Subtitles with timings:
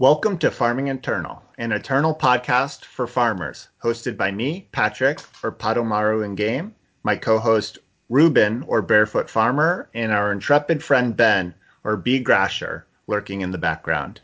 [0.00, 6.24] Welcome to Farming Eternal, an eternal podcast for farmers, hosted by me, Patrick, or Padomaru
[6.24, 7.76] in game, my co-host
[8.08, 11.52] Ruben, or Barefoot Farmer, and our intrepid friend Ben,
[11.84, 14.22] or B Grasher, lurking in the background.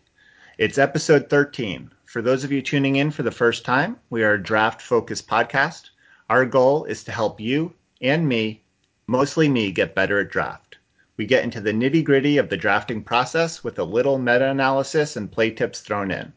[0.57, 1.91] It's episode 13.
[2.07, 5.91] For those of you tuning in for the first time, we are a draft-focused podcast.
[6.31, 8.63] Our goal is to help you and me,
[9.07, 10.66] mostly me, get better at draft.
[11.17, 15.17] We get into the nitty gritty of the drafting process with a little meta analysis
[15.17, 16.33] and play tips thrown in.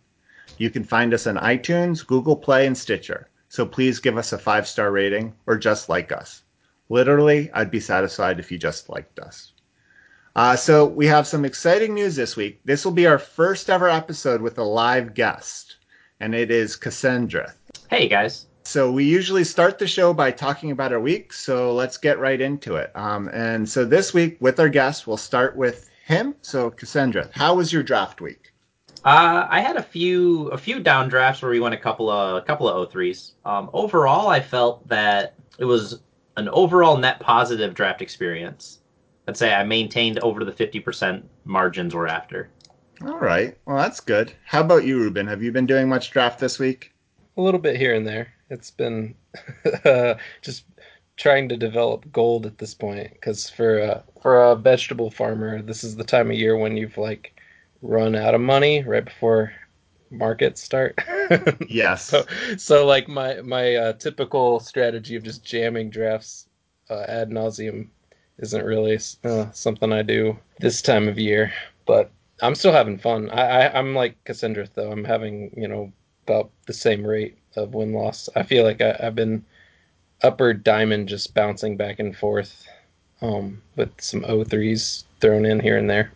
[0.58, 4.38] You can find us on iTunes, Google Play, and Stitcher, so please give us a
[4.38, 6.44] five star rating or just like us.
[6.90, 9.54] Literally, I'd be satisfied if you just liked us.
[10.36, 12.62] Uh, so, we have some exciting news this week.
[12.64, 15.78] This will be our first ever episode with a live guest,
[16.20, 17.54] and it is Cassandra.
[17.90, 18.46] Hey, guys.
[18.64, 21.34] So we usually start the show by talking about our week.
[21.34, 22.92] So let's get right into it.
[22.96, 26.36] Um, and so this week with our guest, we'll start with him.
[26.42, 28.54] So Cassandra, how was your draft week?
[29.06, 32.36] Uh, I had a few a few down drafts where we went a couple of
[32.36, 33.32] a couple of O3s.
[33.46, 36.02] Um, overall, I felt that it was
[36.36, 38.80] an overall net positive draft experience.
[39.28, 42.50] I'd say I maintained over the 50% margins we're after.
[43.06, 43.56] All right.
[43.66, 44.34] Well, that's good.
[44.46, 45.28] How about you, Ruben?
[45.28, 46.94] Have you been doing much draft this week?
[47.38, 48.34] A little bit here and there.
[48.50, 49.16] It's been
[50.42, 50.66] just
[51.18, 55.84] trying to develop gold at this point because for a, for a vegetable farmer, this
[55.84, 57.40] is the time of year when you've like
[57.82, 59.54] run out of money right before
[60.12, 60.98] markets start.
[61.68, 62.06] yes.
[62.06, 62.26] So,
[62.58, 66.48] so like my my uh, typical strategy of just jamming drafts
[66.90, 67.90] uh, ad nauseum
[68.40, 71.52] isn't really uh, something I do this time of year,
[71.86, 73.30] but I'm still having fun.
[73.30, 74.92] I, I I'm like Cassandra though.
[74.92, 75.92] I'm having you know
[76.26, 78.30] about the same rate of win loss.
[78.36, 79.46] I feel like I, have been
[80.22, 82.66] upper diamond just bouncing back and forth
[83.22, 86.12] um, with some O3s thrown in here and there.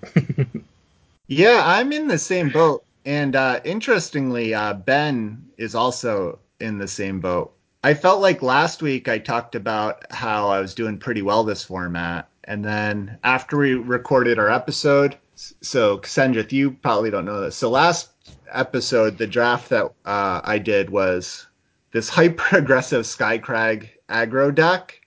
[1.27, 2.83] yeah, I'm in the same boat.
[3.05, 7.53] And uh, interestingly, uh, Ben is also in the same boat.
[7.83, 11.65] I felt like last week I talked about how I was doing pretty well this
[11.65, 12.29] format.
[12.45, 17.57] And then after we recorded our episode, so Cassandra, you probably don't know this.
[17.57, 18.12] So last
[18.53, 21.47] episode, the draft that uh, I did was
[21.91, 24.99] this hyper aggressive Skycrag aggro deck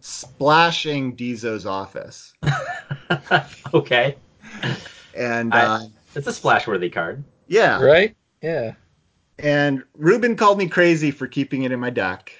[0.00, 2.34] splashing Dizo's office.
[3.74, 4.16] okay.
[5.16, 7.24] And uh, I, it's a splash worthy card.
[7.46, 7.82] Yeah.
[7.82, 8.14] Right?
[8.42, 8.74] Yeah.
[9.38, 12.32] And Ruben called me crazy for keeping it in my deck.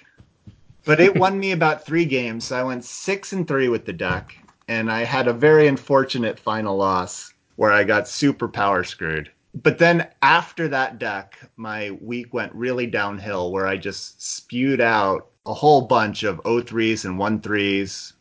[0.85, 2.45] But it won me about three games.
[2.45, 4.37] So I went six and three with the deck.
[4.69, 9.31] And I had a very unfortunate final loss where I got super power screwed
[9.63, 15.29] but then after that deck, my week went really downhill where I just spewed out
[15.47, 18.15] a whole bunch of O3s and 1-3s,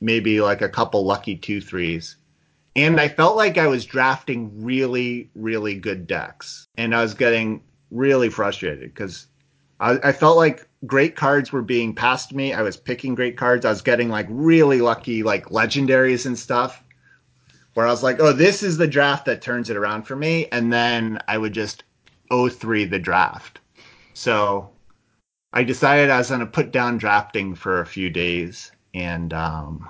[0.00, 2.16] maybe like a couple lucky 2-3s.
[2.76, 6.66] And I felt like I was drafting really, really good decks.
[6.76, 9.26] And I was getting really frustrated because
[9.78, 12.52] I, I felt like great cards were being passed me.
[12.52, 13.64] I was picking great cards.
[13.64, 16.82] I was getting like really lucky, like legendaries and stuff
[17.80, 20.48] where I was like, oh, this is the draft that turns it around for me.
[20.52, 21.82] And then I would just
[22.30, 23.58] 03 the draft.
[24.12, 24.68] So
[25.54, 29.88] I decided I was going to put down drafting for a few days and um,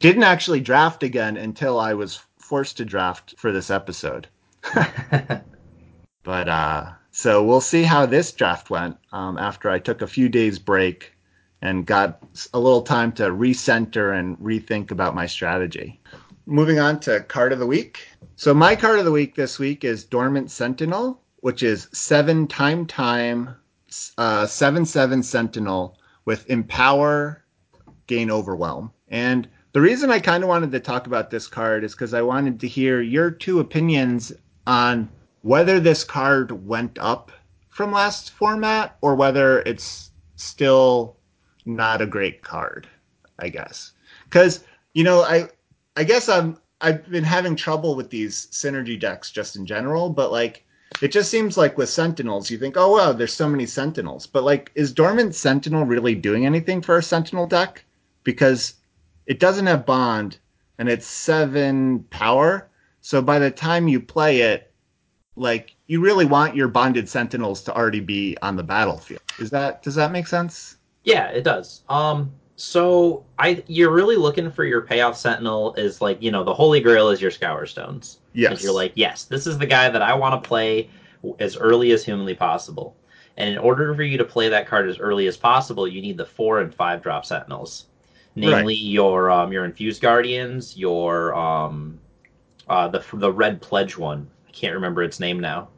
[0.00, 4.26] didn't actually draft again until I was forced to draft for this episode.
[6.24, 10.28] but uh, so we'll see how this draft went um, after I took a few
[10.28, 11.12] days break
[11.62, 15.99] and got a little time to recenter and rethink about my strategy
[16.50, 18.08] moving on to card of the week.
[18.34, 22.86] So my card of the week this week is Dormant Sentinel, which is seven time
[22.86, 23.54] time
[24.18, 27.44] uh, seven seven Sentinel with Empower,
[28.06, 28.90] gain Overwhelm.
[29.08, 32.22] And the reason I kind of wanted to talk about this card is because I
[32.22, 34.32] wanted to hear your two opinions
[34.66, 35.08] on
[35.42, 37.30] whether this card went up
[37.68, 41.16] from last format or whether it's still
[41.64, 42.88] not a great card.
[43.38, 43.92] I guess
[44.24, 45.48] because you know I
[45.96, 50.32] I guess I'm I've been having trouble with these synergy decks just in general, but
[50.32, 50.64] like
[51.02, 54.44] it just seems like with Sentinels, you think, oh wow, there's so many Sentinels, but
[54.44, 57.84] like, is Dormant Sentinel really doing anything for a Sentinel deck?
[58.24, 58.74] Because
[59.26, 60.38] it doesn't have Bond,
[60.78, 62.68] and it's seven power.
[63.00, 64.72] So by the time you play it,
[65.36, 69.22] like you really want your bonded Sentinels to already be on the battlefield.
[69.38, 70.76] Is that does that make sense?
[71.04, 71.82] Yeah, it does.
[71.88, 76.52] Um, so I you're really looking for your payoff sentinel is like, you know, the
[76.52, 78.18] holy grail is your scour stones.
[78.34, 78.52] Yes.
[78.52, 80.90] And you're like, yes, this is the guy that I want to play
[81.38, 82.94] as early as humanly possible.
[83.38, 86.18] And in order for you to play that card as early as possible, you need
[86.18, 87.86] the four and five drop sentinels.
[88.34, 88.82] Namely right.
[88.82, 91.98] your um your infused guardians, your um
[92.68, 94.28] uh the the red pledge one.
[94.46, 95.68] I can't remember its name now.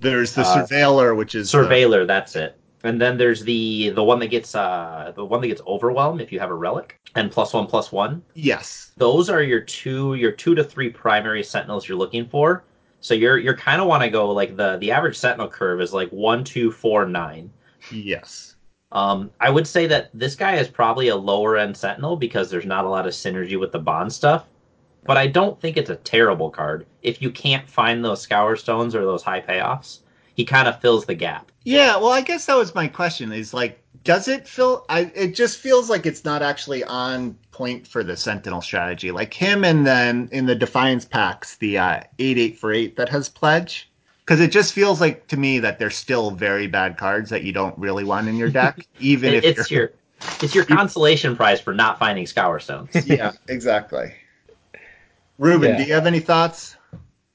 [0.00, 2.58] There's the Uh, Surveiller, which is the- Surveiller, that's it.
[2.86, 6.30] And then there's the the one that gets uh the one that gets overwhelmed if
[6.32, 8.22] you have a relic and plus one plus one.
[8.34, 8.92] yes.
[8.96, 12.64] Those are your two your two to three primary sentinels you're looking for.
[13.00, 15.92] So you're you're kind of want to go like the the average sentinel curve is
[15.92, 17.50] like one two four nine.
[17.90, 18.56] Yes.
[18.92, 22.66] Um, I would say that this guy is probably a lower end sentinel because there's
[22.66, 24.46] not a lot of synergy with the bond stuff.
[25.04, 26.86] But I don't think it's a terrible card.
[27.02, 30.00] If you can't find those scour stones or those high payoffs,
[30.36, 31.50] he kind of fills the gap.
[31.64, 33.32] Yeah, well, I guess that was my question.
[33.32, 34.84] Is like, does it feel?
[34.88, 39.10] I it just feels like it's not actually on point for the Sentinel strategy.
[39.10, 43.08] Like him, and then in the Defiance packs, the uh, eight eight for eight that
[43.08, 43.90] has pledge,
[44.24, 47.52] because it just feels like to me that they're still very bad cards that you
[47.52, 49.80] don't really want in your deck, even It- if it's you're.
[49.80, 49.92] your
[50.42, 52.90] it's your consolation prize for not finding scour stones.
[53.06, 54.12] yeah, exactly.
[55.38, 55.76] Ruben, Yeah.
[55.78, 56.75] do you have any thoughts?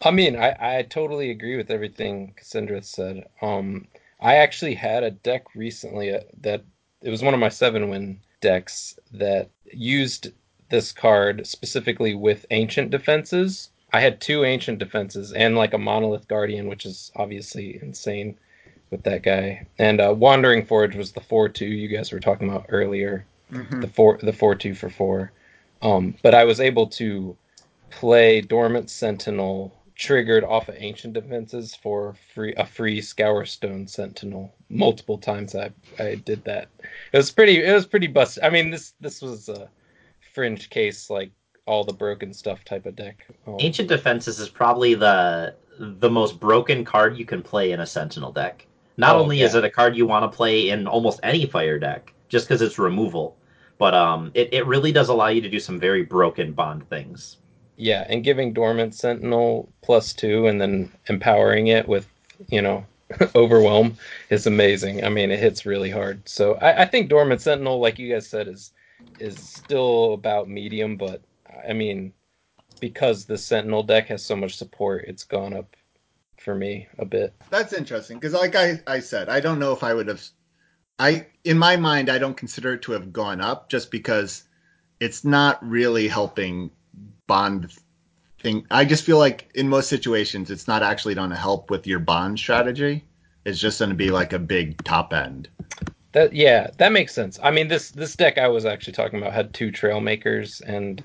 [0.01, 3.25] I mean, I, I totally agree with everything Cassandra said.
[3.41, 3.87] Um,
[4.19, 6.63] I actually had a deck recently uh, that
[7.01, 10.31] it was one of my seven win decks that used
[10.69, 13.69] this card specifically with ancient defenses.
[13.93, 18.37] I had two ancient defenses and like a monolith guardian, which is obviously insane
[18.89, 19.67] with that guy.
[19.77, 23.81] And uh, wandering forge was the four two you guys were talking about earlier Mhm.
[23.81, 25.33] the four the four two for four.
[25.81, 27.35] Um, but I was able to
[27.89, 34.51] play Dormant Sentinel triggered off of ancient defenses for free a free Scour Stone Sentinel
[34.67, 35.55] multiple times.
[35.55, 35.69] I
[35.99, 36.69] I did that.
[37.13, 38.43] It was pretty it was pretty busted.
[38.43, 39.69] I mean this this was a
[40.33, 41.31] fringe case like
[41.67, 43.27] all the broken stuff type of deck.
[43.45, 47.85] Um, Ancient Defenses is probably the the most broken card you can play in a
[47.85, 48.65] Sentinel deck.
[48.97, 51.77] Not Oh, only is it a card you want to play in almost any fire
[51.77, 53.37] deck, just because it's removal,
[53.77, 57.37] but um, it, it really does allow you to do some very broken bond things.
[57.77, 62.07] Yeah, and giving Dormant Sentinel plus two and then empowering it with,
[62.49, 62.85] you know,
[63.35, 63.97] Overwhelm
[64.29, 65.03] is amazing.
[65.03, 66.27] I mean, it hits really hard.
[66.27, 68.71] So I, I think Dormant Sentinel, like you guys said, is
[69.19, 71.21] is still about medium, but
[71.67, 72.13] I mean,
[72.79, 75.75] because the Sentinel deck has so much support, it's gone up
[76.37, 77.33] for me a bit.
[77.49, 80.23] That's interesting because, like I, I said, I don't know if I would have.
[80.99, 84.43] I in my mind, I don't consider it to have gone up just because
[84.99, 86.71] it's not really helping
[87.31, 87.73] bond
[88.41, 88.67] thing.
[88.71, 91.99] I just feel like in most situations, it's not actually going to help with your
[91.99, 93.05] bond strategy.
[93.45, 95.47] It's just going to be like a big top end.
[96.11, 97.39] That yeah, that makes sense.
[97.41, 101.01] I mean, this this deck I was actually talking about had two trail makers and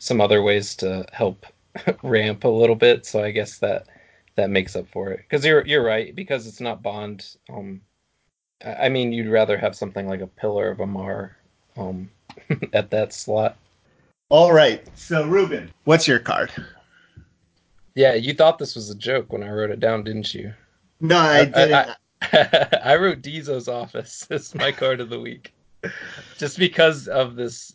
[0.00, 1.46] some other ways to help
[2.02, 3.06] ramp a little bit.
[3.06, 3.86] So I guess that
[4.34, 5.18] that makes up for it.
[5.18, 6.12] Because you're you're right.
[6.12, 7.36] Because it's not bond.
[7.48, 7.82] Um,
[8.64, 11.36] I I mean, you'd rather have something like a Pillar of Amar,
[11.76, 12.10] um,
[12.72, 13.56] at that slot.
[14.30, 16.52] All right, so Ruben, what's your card?
[17.94, 20.52] Yeah, you thought this was a joke when I wrote it down, didn't you?
[21.00, 21.74] No, I I- didn't.
[21.74, 21.94] I-
[22.84, 25.54] I wrote Dizo's office as my card of the week,
[26.36, 27.72] just because of this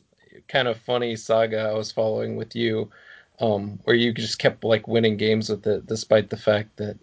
[0.48, 2.92] kind of funny saga I was following with you,
[3.40, 7.00] um, where you just kept like winning games with it, despite the fact that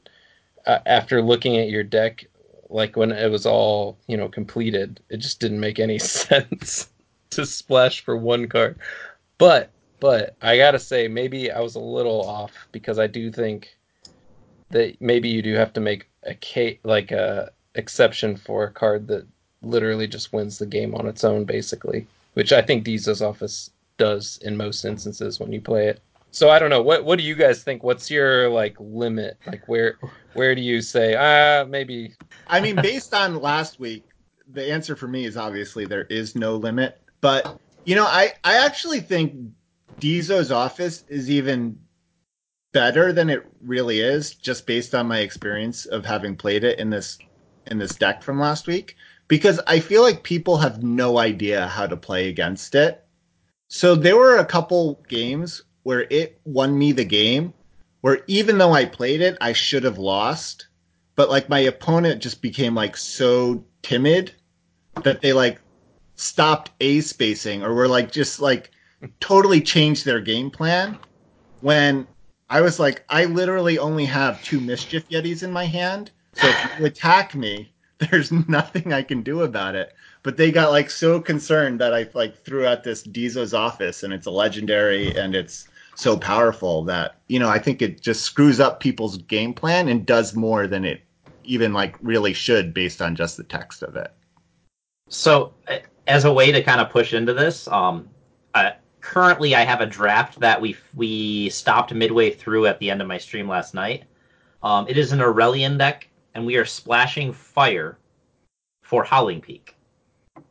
[0.67, 2.27] uh, after looking at your deck,
[2.69, 6.89] like when it was all you know completed, it just didn't make any sense
[7.31, 8.79] to splash for one card.
[9.41, 9.71] But
[10.01, 13.77] but I gotta say, maybe I was a little off because I do think
[14.69, 19.09] that maybe you do have to make a ca- like a exception for a card
[19.09, 19.27] that
[19.63, 24.39] literally just wins the game on its own, basically, which I think Dizo's office does
[24.43, 26.01] in most instances when you play it.
[26.33, 26.83] So I don't know.
[26.83, 27.83] What what do you guys think?
[27.83, 29.39] What's your like limit?
[29.47, 29.97] Like where
[30.35, 32.15] where do you say ah maybe
[32.47, 34.05] I mean, based on last week,
[34.53, 37.01] the answer for me is obviously there is no limit.
[37.21, 39.35] But you know, I I actually think
[40.01, 41.79] Dizo's office is even
[42.73, 46.91] better than it really is, just based on my experience of having played it in
[46.91, 47.19] this
[47.67, 48.97] in this deck from last week.
[49.29, 53.05] Because I feel like people have no idea how to play against it.
[53.69, 57.55] So there were a couple games where it won me the game,
[58.01, 60.67] where even though I played it, I should have lost
[61.21, 64.33] but like my opponent just became like so timid
[65.05, 65.61] that they like
[66.21, 68.71] stopped a spacing or were like just like
[69.21, 70.99] totally changed their game plan
[71.61, 72.07] when
[72.51, 76.79] I was like I literally only have two mischief yetis in my hand so if
[76.79, 81.21] you attack me there's nothing I can do about it but they got like so
[81.21, 85.69] concerned that I like threw out this Dizo's office and it's a legendary and it's
[85.95, 90.05] so powerful that you know I think it just screws up people's game plan and
[90.05, 91.01] does more than it
[91.45, 94.13] even like really should based on just the text of it.
[95.09, 95.53] So,
[96.11, 98.09] as a way to kind of push into this, um,
[98.55, 103.01] uh, currently I have a draft that we we stopped midway through at the end
[103.01, 104.05] of my stream last night.
[104.63, 107.97] Um, it is an Auralian deck and we are splashing fire
[108.83, 109.77] for Howling Peak.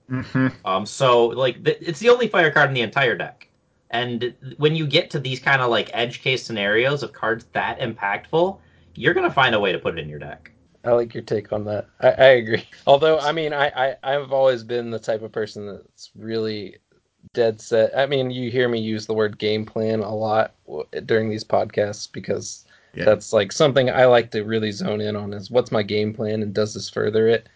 [0.10, 0.48] Mm-hmm.
[0.66, 3.48] Um, so like th- it's the only fire card in the entire deck.
[3.92, 7.80] And when you get to these kind of like edge case scenarios of cards that
[7.80, 8.58] impactful,
[8.96, 10.52] you're gonna find a way to put it in your deck.
[10.84, 11.88] I like your take on that.
[12.00, 12.68] I, I agree.
[12.88, 16.78] Although, I mean, I, I, I've always been the type of person that's really
[17.34, 17.98] dead set.
[17.98, 20.56] I mean, you hear me use the word game plan a lot
[21.06, 23.06] during these podcasts because yeah.
[23.06, 26.42] that's like something I like to really zone in on is what's my game plan
[26.42, 27.50] and does this further it?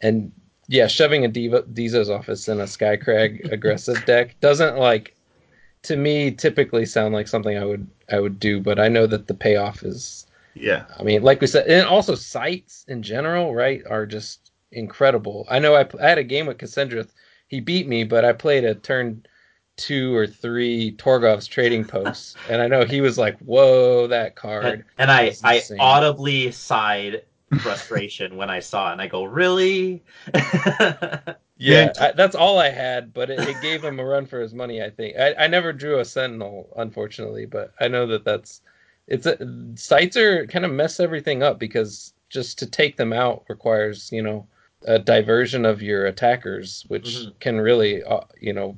[0.00, 0.32] And
[0.68, 5.14] yeah, shoving a Diva, Dizo's office in a Skycrag aggressive deck doesn't like
[5.82, 9.26] to me typically sound like something I would I would do, but I know that
[9.26, 10.84] the payoff is yeah.
[10.98, 15.46] I mean, like we said, and also sites in general, right, are just incredible.
[15.50, 17.06] I know I, I had a game with Cassandra.
[17.48, 19.24] He beat me, but I played a turn
[19.76, 24.64] two or three Torgov's trading posts, and I know he was like, "Whoa, that card!"
[24.64, 27.22] And, and I, I audibly sighed
[27.60, 30.02] frustration when I saw it, and I go, "Really?"
[31.56, 34.54] yeah, I, that's all I had, but it, it, gave him a run for his
[34.54, 34.82] money.
[34.82, 38.62] I think I, I never drew a Sentinel, unfortunately, but I know that that's
[39.06, 39.36] it's a,
[39.76, 44.22] sites are kind of mess everything up because just to take them out requires you
[44.22, 44.46] know
[44.84, 47.30] a diversion of your attackers, which mm-hmm.
[47.40, 48.76] can really uh, you know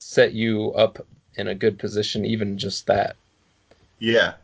[0.00, 1.04] set you up
[1.34, 2.24] in a good position.
[2.24, 3.16] Even just that.
[3.98, 4.34] Yeah,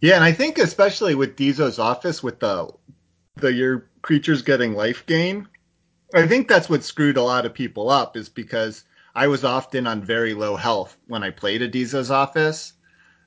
[0.00, 2.72] yeah, and I think especially with Dizo's office with the
[3.36, 5.48] the your creatures getting life gain,
[6.14, 8.84] I think that's what screwed a lot of people up is because
[9.14, 12.72] I was often on very low health when I played a Dizo's office.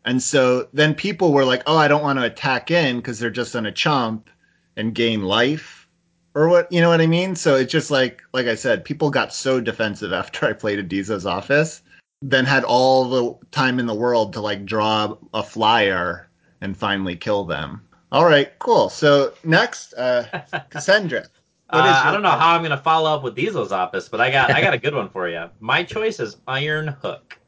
[0.06, 3.30] And so then people were like, "Oh, I don't want to attack in because they're
[3.30, 4.30] just on a chump
[4.76, 5.88] and gain life."
[6.36, 7.36] Or what, you know what I mean?
[7.36, 10.84] So it's just like like I said, people got so defensive after I played a
[10.84, 11.82] Dizo's office,
[12.22, 16.30] then had all the time in the world to like draw a flyer
[16.62, 17.82] and finally kill them.
[18.12, 18.90] All right, cool.
[18.90, 20.26] So next, uh,
[20.70, 21.26] Cassandra.
[21.70, 24.32] Uh, I don't know how I'm going to follow up with Dizo's office, but I
[24.32, 25.50] got I got a good one for you.
[25.60, 27.38] My choice is Iron Hook.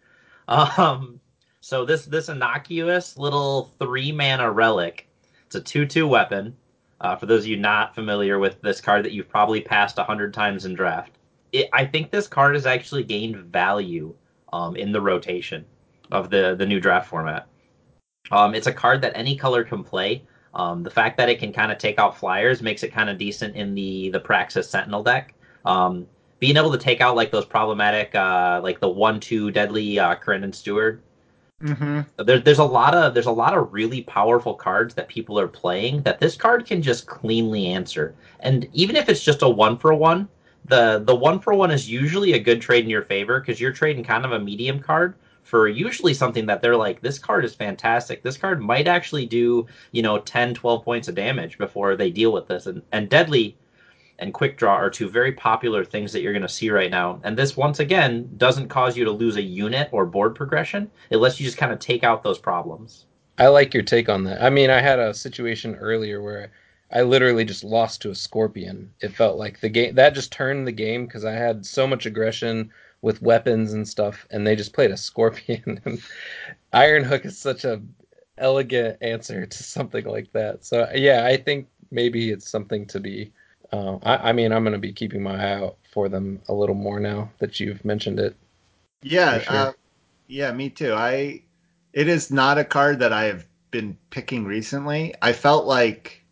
[0.50, 1.19] Um,
[1.62, 5.08] so this this innocuous little three mana relic.
[5.46, 6.56] It's a two two weapon.
[7.02, 10.04] Uh, for those of you not familiar with this card that you've probably passed a
[10.04, 11.14] hundred times in draft,
[11.52, 14.14] it, I think this card has actually gained value
[14.52, 15.66] um, in the rotation
[16.12, 17.48] of the the new draft format.
[18.32, 20.24] Um, it's a card that any color can play.
[20.54, 23.18] Um, the fact that it can kind of take out flyers makes it kind of
[23.18, 25.34] decent in the the Praxis Sentinel deck.
[25.66, 26.08] Um,
[26.40, 30.16] being able to take out like those problematic, uh, like the one two deadly uh,
[30.28, 31.02] and Steward
[31.64, 32.24] Mm-hmm.
[32.24, 35.48] There, there's a lot of there's a lot of really powerful cards that people are
[35.48, 38.16] playing that this card can just cleanly answer.
[38.40, 40.30] And even if it's just a one for one,
[40.66, 43.74] the the one for one is usually a good trade in your favor because you're
[43.74, 47.56] trading kind of a medium card for usually something that they're like this card is
[47.56, 52.12] fantastic this card might actually do you know 10 12 points of damage before they
[52.12, 53.58] deal with this and, and deadly
[54.20, 57.20] and quick draw are two very popular things that you're going to see right now.
[57.24, 60.92] And this, once again, doesn't cause you to lose a unit or board progression.
[61.10, 63.06] It lets you just kind of take out those problems.
[63.38, 64.44] I like your take on that.
[64.44, 66.52] I mean, I had a situation earlier where
[66.92, 68.92] I literally just lost to a scorpion.
[69.00, 72.06] It felt like the game that just turned the game because I had so much
[72.06, 72.72] aggression
[73.02, 76.02] with weapons and stuff, and they just played a scorpion.
[76.74, 77.82] Iron Hook is such a
[78.38, 80.66] elegant answer to something like that.
[80.66, 83.32] So yeah, I think maybe it's something to be
[83.72, 86.54] uh, I, I, mean, I'm going to be keeping my eye out for them a
[86.54, 88.36] little more now that you've mentioned it.
[89.02, 89.56] Yeah, sure.
[89.56, 89.72] uh,
[90.28, 90.94] yeah, me too.
[90.94, 91.44] I
[91.94, 95.14] it is not a card that I have been picking recently.
[95.22, 96.24] I felt like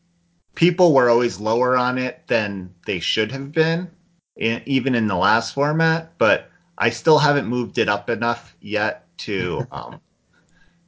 [0.56, 3.90] people were always lower on it than they should have been,
[4.36, 6.18] in, even in the last format.
[6.18, 10.02] But I still haven't moved it up enough yet to um,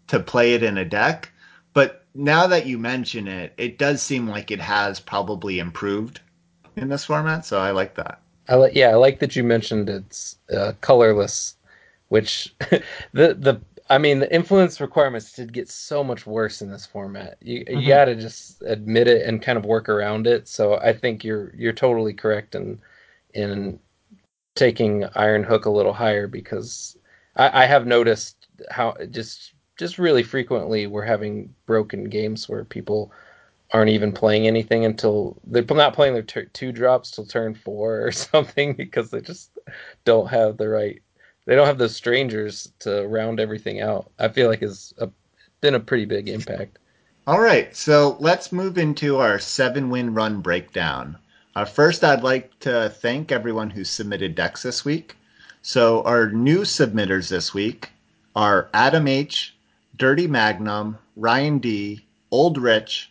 [0.08, 1.32] to play it in a deck.
[1.74, 6.20] But now that you mention it, it does seem like it has probably improved
[6.82, 8.22] in this format, so I like that.
[8.48, 11.56] I like yeah, I like that you mentioned it's uh, colorless,
[12.08, 12.54] which
[13.14, 17.38] the the I mean the influence requirements did get so much worse in this format.
[17.42, 17.80] You mm-hmm.
[17.80, 20.48] you got to just admit it and kind of work around it.
[20.48, 22.80] So I think you're you're totally correct in
[23.34, 23.80] in
[24.56, 26.98] taking Iron Hook a little higher because
[27.36, 33.12] I, I have noticed how just just really frequently we're having broken games where people
[33.72, 38.06] aren't even playing anything until they're not playing their ter- two drops till turn four
[38.06, 39.52] or something because they just
[40.06, 41.02] don't have the right
[41.46, 44.12] they don't have those strangers to round everything out.
[44.20, 45.10] I feel like it's a,
[45.62, 46.78] been a pretty big impact.
[47.26, 51.18] All right so let's move into our seven win run breakdown.
[51.56, 55.16] Uh, first i'd like to thank everyone who submitted decks this week.
[55.62, 57.92] So our new submitters this week
[58.36, 59.56] are adam h
[59.98, 63.09] dirty magnum ryan d old rich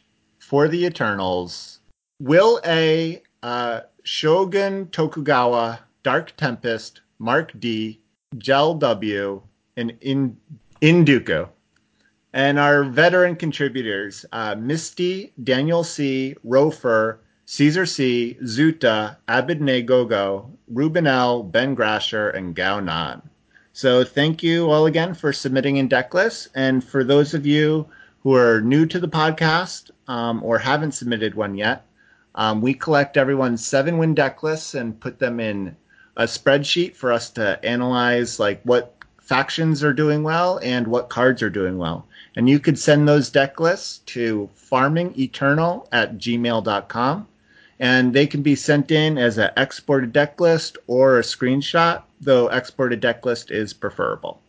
[0.48, 1.80] for the Eternals,
[2.20, 8.00] Will A, uh, Shogun Tokugawa, Dark Tempest, Mark D,
[8.38, 9.42] Gel W,
[9.76, 10.38] and In
[10.80, 11.50] Induku.
[12.32, 21.42] And our veteran contributors, uh, Misty, Daniel C, Rofer, Caesar C, Zuta, Abednego, Ruben L,
[21.42, 23.20] Ben Grasher, and Gao Nan.
[23.74, 26.48] So thank you all again for submitting in deck lists.
[26.54, 27.86] And for those of you
[28.22, 31.84] who are new to the podcast um, or haven't submitted one yet,
[32.34, 35.76] um, we collect everyone's seven win deck lists and put them in
[36.16, 41.42] a spreadsheet for us to analyze like what factions are doing well and what cards
[41.42, 42.06] are doing well.
[42.36, 47.28] And you could send those deck lists to farmingeternal at gmail.com
[47.80, 52.48] and they can be sent in as an exported deck list or a screenshot, though
[52.48, 54.40] exported deck list is preferable.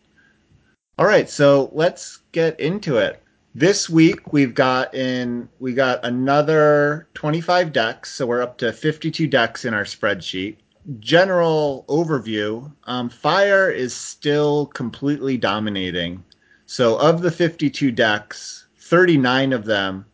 [0.98, 3.22] All right, so let's get into it.
[3.60, 9.28] This week we've got in we got another 25 decks, so we're up to 52
[9.28, 10.56] decks in our spreadsheet.
[11.02, 16.24] General overview: um, Fire is still completely dominating.
[16.68, 20.06] So of the 52 decks, 39 of them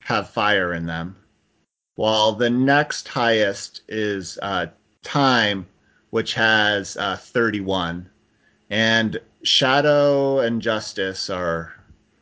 [0.00, 1.16] have Fire in them
[1.96, 4.68] while the next highest is uh,
[5.02, 5.66] Time,
[6.08, 8.08] which has uh, 31.
[8.70, 11.74] And Shadow and Justice are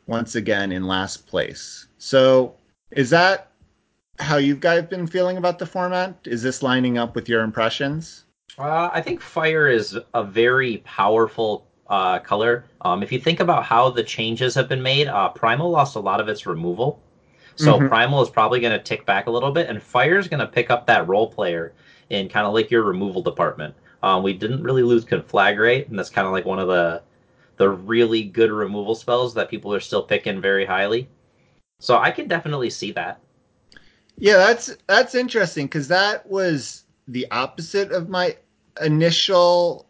[0.09, 1.87] once again in last place.
[1.99, 2.55] So,
[2.91, 3.51] is that
[4.17, 6.17] how you guys been feeling about the format?
[6.25, 8.25] Is this lining up with your impressions?
[8.57, 12.65] Uh, I think fire is a very powerful uh, color.
[12.81, 15.99] Um, if you think about how the changes have been made, uh, Primal lost a
[15.99, 17.01] lot of its removal.
[17.55, 17.87] So mm-hmm.
[17.87, 20.47] Primal is probably going to tick back a little bit, and Fire is going to
[20.47, 21.73] pick up that role player
[22.09, 23.75] in kind of like your removal department.
[24.01, 27.03] Um, we didn't really lose Conflagrate, and that's kind of like one of the
[27.59, 31.09] the really good removal spells that people are still picking very highly.
[31.79, 33.19] So I can definitely see that.
[34.17, 38.37] Yeah, that's that's interesting because that was the opposite of my
[38.81, 39.85] initial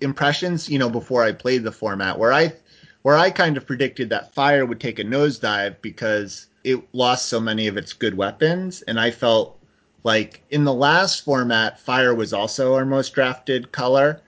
[0.00, 0.68] impressions.
[0.68, 2.54] You know, before I played the format, where I
[3.02, 7.38] where I kind of predicted that Fire would take a nosedive because it lost so
[7.38, 9.58] many of its good weapons, and I felt
[10.04, 14.22] like in the last format, fire was also our most drafted color,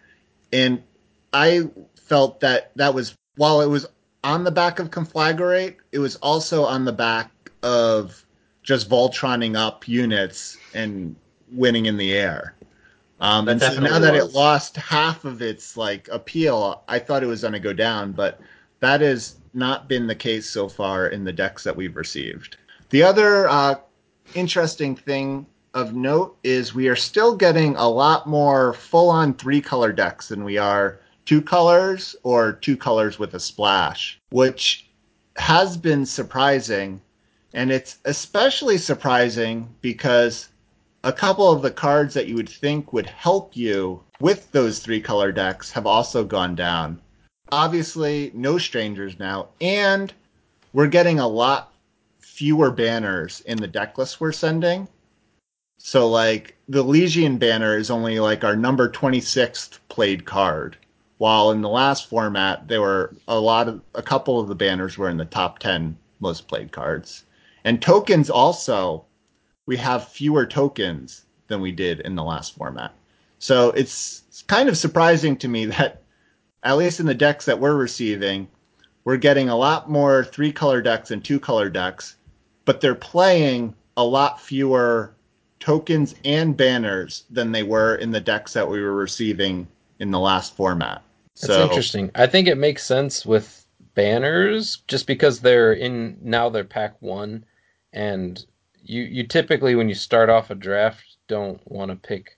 [0.52, 0.82] and
[1.32, 1.68] I
[2.06, 3.86] felt that that was while it was
[4.24, 7.30] on the back of Conflagrate, it was also on the back
[7.62, 8.24] of
[8.62, 11.14] just Voltroning up units and
[11.52, 12.54] winning in the air.
[13.20, 14.24] Um, and so now that was.
[14.24, 18.12] it lost half of its like appeal, I thought it was going to go down,
[18.12, 18.40] but
[18.80, 22.56] that has not been the case so far in the decks that we've received.
[22.90, 23.76] The other uh,
[24.34, 29.60] interesting thing of note is we are still getting a lot more full on three
[29.60, 34.88] color decks than we are two colors or two colors with a splash, which
[35.36, 37.00] has been surprising.
[37.52, 40.48] And it's especially surprising because
[41.04, 45.00] a couple of the cards that you would think would help you with those three
[45.00, 47.00] color decks have also gone down
[47.52, 50.12] obviously no strangers now, and
[50.72, 51.72] we're getting a lot
[52.18, 54.88] fewer banners in the deck list we're sending.
[55.78, 60.76] So like the Legion banner is only like our number 26th played card,
[61.18, 64.98] while in the last format there were a lot of a couple of the banners
[64.98, 67.24] were in the top 10 most played cards.
[67.64, 69.04] And tokens also
[69.66, 72.92] we have fewer tokens than we did in the last format.
[73.38, 76.02] So it's, it's kind of surprising to me that
[76.62, 78.48] at least in the decks that we're receiving,
[79.04, 82.16] we're getting a lot more three color decks and two color decks,
[82.64, 85.14] but they're playing a lot fewer
[85.60, 89.66] tokens and banners than they were in the decks that we were receiving
[90.00, 91.02] in the last format.
[91.40, 92.10] That's so, interesting.
[92.14, 97.44] I think it makes sense with banners just because they're in now they're pack one
[97.94, 98.44] and
[98.82, 102.36] you you typically when you start off a draft don't want to pick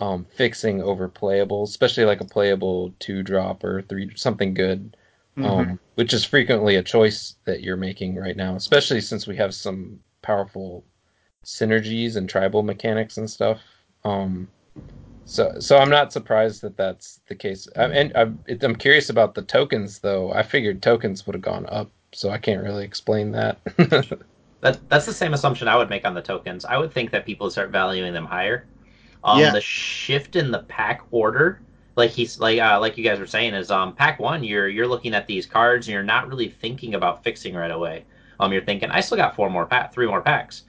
[0.00, 4.96] um, fixing over playable, especially like a playable two drop or three something good,
[5.36, 5.74] um, mm-hmm.
[5.94, 10.00] which is frequently a choice that you're making right now, especially since we have some
[10.22, 10.84] powerful
[11.44, 13.60] synergies and tribal mechanics and stuff.
[14.04, 14.48] Um,
[15.24, 17.68] so, so I'm not surprised that that's the case.
[17.76, 20.32] I'm, and I'm, I'm curious about the tokens, though.
[20.32, 23.58] I figured tokens would have gone up, so I can't really explain that.
[24.60, 26.64] that that's the same assumption I would make on the tokens.
[26.64, 28.66] I would think that people start valuing them higher
[29.24, 29.52] um, yeah.
[29.52, 31.60] The shift in the pack order,
[31.96, 34.42] like he's like uh, like you guys were saying, is um pack one.
[34.42, 38.04] You're you're looking at these cards and you're not really thinking about fixing right away.
[38.38, 40.62] Um, you're thinking I still got four more pack, three more packs.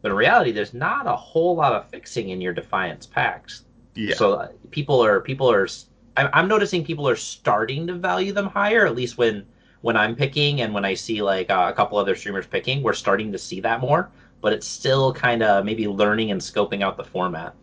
[0.00, 3.64] But in reality, there's not a whole lot of fixing in your Defiance packs.
[3.94, 4.14] Yeah.
[4.14, 5.68] So uh, people are people are.
[6.16, 8.86] I'm noticing people are starting to value them higher.
[8.86, 9.46] At least when
[9.80, 12.92] when I'm picking and when I see like uh, a couple other streamers picking, we're
[12.92, 14.10] starting to see that more.
[14.42, 17.54] but it's still kind of maybe learning and scoping out the format.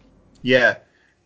[0.42, 0.78] Yeah.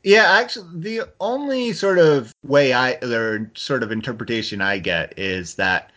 [0.03, 5.55] Yeah, actually, the only sort of way I, or sort of interpretation I get is
[5.55, 5.91] that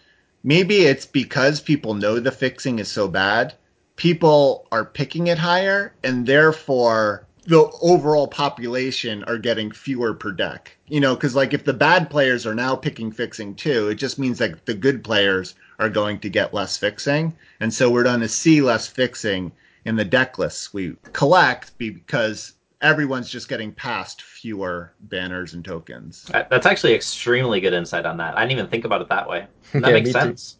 [0.44, 3.54] maybe it's because people know the fixing is so bad,
[3.96, 10.76] people are picking it higher, and therefore the overall population are getting fewer per deck.
[10.88, 14.18] You know, because like if the bad players are now picking fixing too, it just
[14.18, 17.34] means that the good players are going to get less fixing.
[17.60, 19.52] And so we're going to see less fixing
[19.84, 26.30] in the deck lists we collect because everyone's just getting past fewer banners and tokens.
[26.32, 28.36] That's actually extremely good insight on that.
[28.36, 29.46] I didn't even think about it that way.
[29.72, 30.52] That yeah, makes sense.
[30.52, 30.58] Too.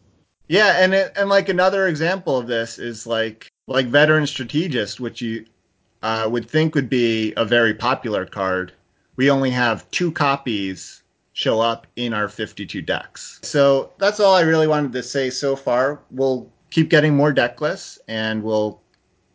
[0.49, 5.21] Yeah, and it, and like another example of this is like like veteran strategist, which
[5.21, 5.45] you
[6.07, 8.73] uh, would think would be a very popular card.
[9.17, 13.41] We only have two copies show up in our 52 decks.
[13.43, 16.01] So that's all I really wanted to say so far.
[16.13, 18.81] We'll keep getting more deck lists and we'll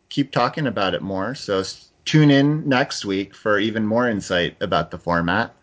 [0.08, 1.34] keep talking about it more.
[1.34, 1.62] So
[2.06, 5.54] tune in next week for even more insight about the format.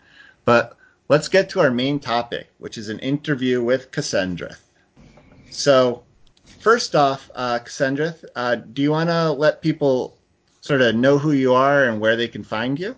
[0.45, 4.59] But let's get to our main topic, which is an interview with Cassandrith.
[5.49, 6.03] So,
[6.59, 7.57] first off, uh,
[8.35, 10.18] uh, do you want to let people
[10.69, 12.95] sort of know who you are and where they can find you?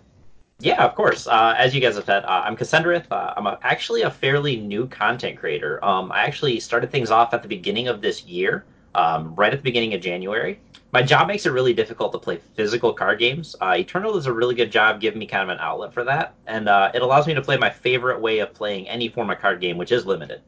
[0.60, 1.26] Yeah, of course.
[1.26, 3.06] Uh, as you guys have said, uh, I'm Cassandrith.
[3.10, 5.82] Uh, I'm a, actually a fairly new content creator.
[5.82, 9.58] Um, I actually started things off at the beginning of this year, um, right at
[9.58, 10.60] the beginning of January
[10.92, 13.56] my job makes it really difficult to play physical card games.
[13.60, 16.34] Uh, Eternal does a really good job giving me kind of an outlet for that,
[16.46, 19.38] and uh, it allows me to play my favorite way of playing any form of
[19.38, 20.42] card game, which is limited.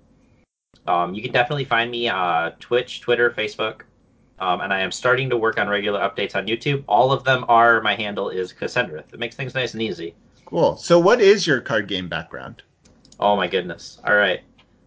[0.87, 3.83] Um, you can definitely find me uh, Twitch, Twitter, Facebook,
[4.38, 6.85] um, and I am starting to work on regular updates on YouTube.
[6.88, 9.12] All of them are my handle is Cassandrith.
[9.12, 10.14] It makes things nice and easy.
[10.44, 10.77] Cool.
[10.77, 12.62] So, what is your card game background?
[13.20, 14.01] Oh my goodness!
[14.07, 14.40] All right.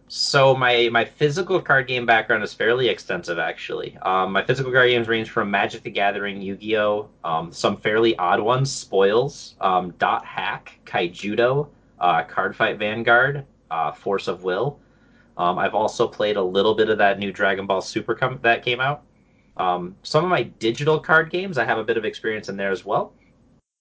[0.08, 3.96] So my my physical card game background is fairly extensive, actually.
[3.98, 8.40] Um, my physical card games range from Magic the Gathering, Yu-Gi-Oh, um, some fairly odd
[8.40, 11.68] ones, Spoils, um, Dot Hack, Kaijudo,
[12.00, 14.78] uh, Cardfight Vanguard, uh, Force of Will.
[15.36, 18.64] Um, I've also played a little bit of that new Dragon Ball Super com- that
[18.64, 19.02] came out.
[19.58, 22.70] Um, some of my digital card games, I have a bit of experience in there
[22.70, 23.12] as well.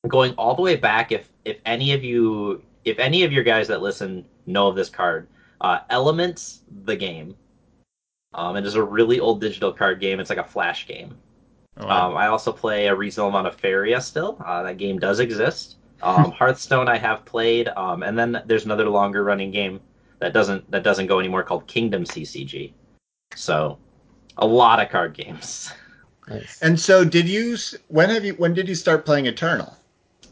[0.07, 3.67] Going all the way back, if if any of you, if any of your guys
[3.67, 5.27] that listen know of this card
[5.61, 7.35] uh, Elements, the game.
[8.33, 10.19] Um, it is a really old digital card game.
[10.19, 11.17] It's like a flash game.
[11.77, 12.09] Oh, wow.
[12.09, 14.37] um, I also play a reasonable amount of Faeria still.
[14.45, 15.77] Uh, that game does exist.
[16.01, 19.79] Um, Hearthstone I have played, um, and then there's another longer running game
[20.19, 22.73] that doesn't that doesn't go anymore called Kingdom CCG.
[23.35, 23.77] So,
[24.37, 25.71] a lot of card games.
[26.27, 26.61] Nice.
[26.61, 27.57] And so, did you?
[27.87, 28.33] When have you?
[28.33, 29.77] When did you start playing Eternal?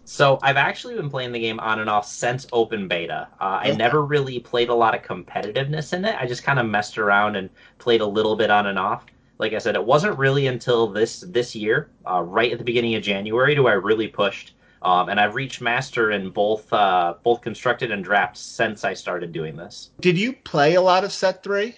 [0.05, 3.27] So I've actually been playing the game on and off since open beta.
[3.41, 6.15] Uh, I never really played a lot of competitiveness in it.
[6.19, 9.05] I just kind of messed around and played a little bit on and off.
[9.39, 12.93] Like I said, it wasn't really until this this year, uh, right at the beginning
[12.95, 14.53] of January, do I really pushed.
[14.83, 19.31] Um, and I've reached master in both uh, both constructed and draft since I started
[19.31, 19.89] doing this.
[19.99, 21.75] Did you play a lot of set three?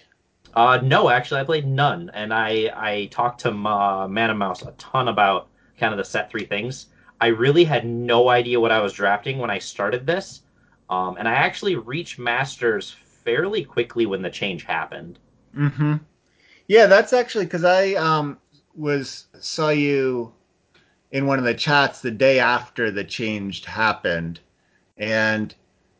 [0.54, 4.62] Uh, no, actually, I played none, and I I talked to Ma, Man and Mouse
[4.62, 6.86] a ton about kind of the set three things.
[7.20, 10.42] I really had no idea what I was drafting when I started this,
[10.90, 15.18] um, and I actually reached masters fairly quickly when the change happened.
[15.56, 15.96] Mm-hmm.
[16.68, 18.38] Yeah, that's actually because I um,
[18.74, 20.32] was saw you
[21.10, 24.40] in one of the chats the day after the change happened,
[24.96, 25.54] and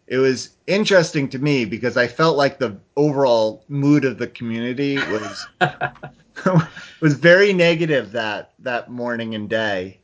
[0.08, 4.96] it was interesting to me because I felt like the overall mood of the community
[4.96, 5.48] was
[7.00, 10.00] was very negative that that morning and day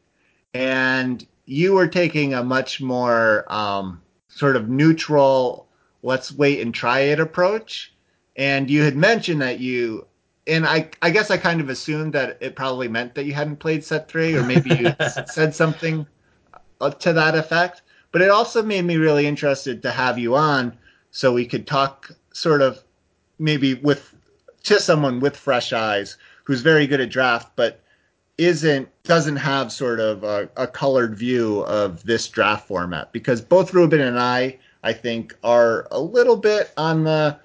[0.55, 5.69] and you were taking a much more um, sort of neutral,
[6.03, 7.93] let's wait and try it approach.
[8.37, 10.07] And you had mentioned that you,
[10.47, 13.57] and I, I guess I kind of assumed that it probably meant that you hadn't
[13.57, 14.95] played set three, or maybe you
[15.27, 16.07] said something
[16.81, 17.83] uh, to that effect.
[18.15, 20.79] But it also made me really interested to have you on
[21.11, 22.81] so we could talk sort of
[23.41, 24.15] maybe with
[24.63, 27.81] to someone with fresh eyes who's very good at draft, but
[28.39, 33.13] isn't doesn't have sort of a, a, colored view of this draft format.
[33.13, 37.37] Because both Ruben and I I think are a little bit on the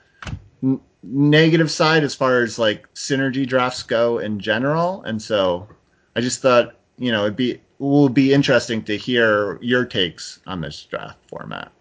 [0.61, 5.01] n- negative side as far as like synergy drafts go in general.
[5.01, 5.67] And so
[6.15, 10.61] I just thought you know it'd be will be interesting to hear your takes on
[10.61, 11.71] this draft format.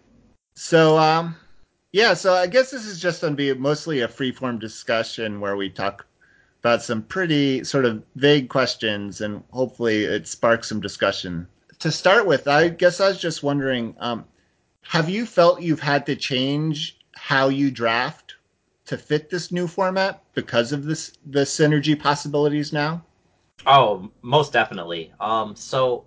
[0.55, 1.35] So um
[1.91, 5.39] yeah, so I guess this is just going to be mostly a free form discussion
[5.39, 6.05] where we talk
[6.59, 11.47] about some pretty sort of vague questions, and hopefully it sparks some discussion.
[11.79, 14.25] To start with, I guess I was just wondering um,
[14.81, 18.35] have you felt you've had to change how you draft
[18.85, 23.03] to fit this new format because of this the synergy possibilities now?
[23.65, 25.11] Oh, most definitely.
[25.19, 26.05] Um, so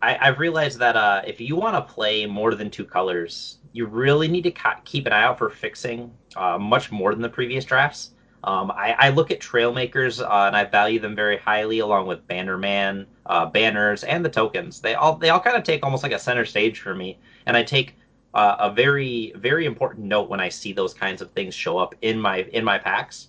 [0.00, 3.86] I, I've realized that uh, if you want to play more than two colors, you
[3.86, 7.28] really need to ca- keep an eye out for fixing uh, much more than the
[7.28, 8.10] previous drafts.
[8.44, 12.26] Um, I, I look at Trailmakers uh, and I value them very highly, along with
[12.28, 14.80] Bannerman, uh, banners, and the tokens.
[14.80, 17.56] They all they all kind of take almost like a center stage for me, and
[17.56, 17.96] I take
[18.34, 21.96] uh, a very very important note when I see those kinds of things show up
[22.02, 23.28] in my in my packs.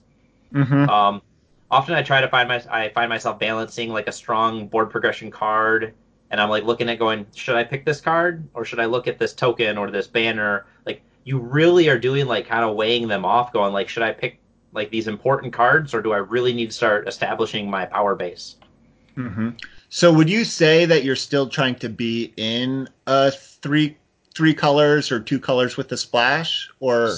[0.53, 0.87] Mm-hmm.
[0.89, 1.21] Um,
[1.71, 5.31] often I try to find my I find myself balancing like a strong board progression
[5.31, 5.93] card,
[6.31, 9.07] and I'm like looking at going, should I pick this card or should I look
[9.07, 10.65] at this token or this banner?
[10.85, 14.11] Like you really are doing like kind of weighing them off, going like, should I
[14.11, 14.39] pick
[14.71, 18.57] like these important cards or do I really need to start establishing my power base?
[19.15, 19.49] Mm-hmm.
[19.89, 23.97] So would you say that you're still trying to be in a three
[24.35, 27.15] three colors or two colors with a splash or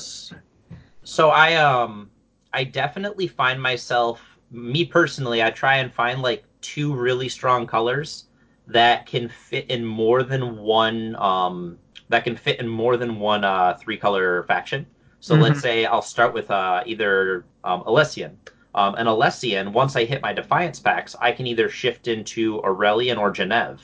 [1.04, 2.10] so I um
[2.54, 8.26] I definitely find myself me personally I try and find like two really strong colors
[8.68, 13.44] that can fit in more than one um that can fit in more than one
[13.46, 14.86] uh three color faction.
[15.20, 15.42] So Mhm.
[15.42, 18.38] let's say I'll start with uh either um Elysian.
[18.74, 23.18] Um, an Elysian, once I hit my Defiance packs, I can either shift into Auralian
[23.18, 23.80] or Jennev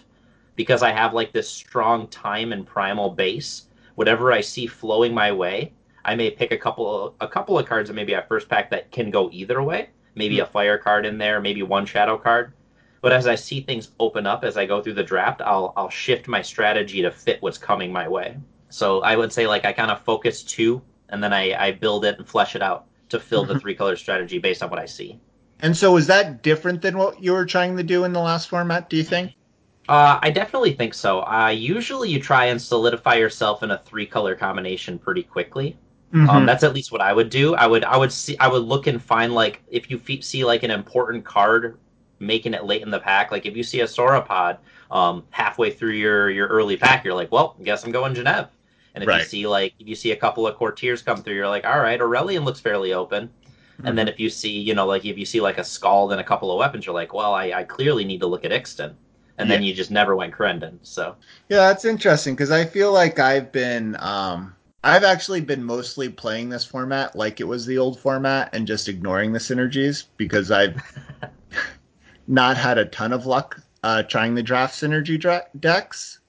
[0.56, 3.68] because I have like this strong time and primal base.
[3.96, 5.74] Whatever I see flowing my way,
[6.06, 8.92] I may pick a couple a couple of cards that maybe at first pack that
[8.92, 9.90] can go either way.
[10.18, 12.54] Maybe a fire card in there, maybe one shadow card.
[13.02, 15.90] But as I see things open up as I go through the draft, I'll I'll
[15.90, 18.38] shift my strategy to fit what's coming my way.
[18.70, 22.04] So I would say like I kind of focus two and then I, I build
[22.06, 24.86] it and flesh it out to fill the three color strategy based on what I
[24.88, 25.20] see.
[25.60, 28.50] and so is that different than what you were trying to do in the last
[28.50, 29.32] format, do you think?
[29.88, 31.22] Uh, I definitely think so.
[31.22, 35.78] Uh, usually, you try and solidify yourself in a three-color combination pretty quickly.
[36.14, 36.46] Um, Mhm.
[36.46, 37.56] that's at least what I would do.
[37.56, 40.44] I would, I would see, I would look and find like if you fe- see
[40.46, 41.78] like an important card
[42.20, 43.32] making it late in the pack.
[43.32, 44.58] Like if you see a Sauropod
[44.92, 48.50] um, halfway through your your early pack, you're like, well, guess I'm going Jennev.
[48.96, 49.20] And if Right.
[49.22, 51.80] you see like if you see a couple of Courtiers come through, you're like, all
[51.80, 53.30] right, Auralian looks fairly open.
[53.84, 56.20] And then if you see, you know, like if you see like a Scald and
[56.22, 58.96] a couple of weapons, you're like, well, I, I clearly need to look at Ixtun.
[59.38, 60.80] And then you just never went Kerendon.
[60.82, 61.16] So
[61.50, 66.50] Yeah, that's interesting because I feel like I've been um I've actually been mostly playing
[66.50, 70.82] this format like it was the old format and just ignoring the synergies because I've
[72.28, 76.20] not had a ton of luck uh, trying the draft synergy dra- decks.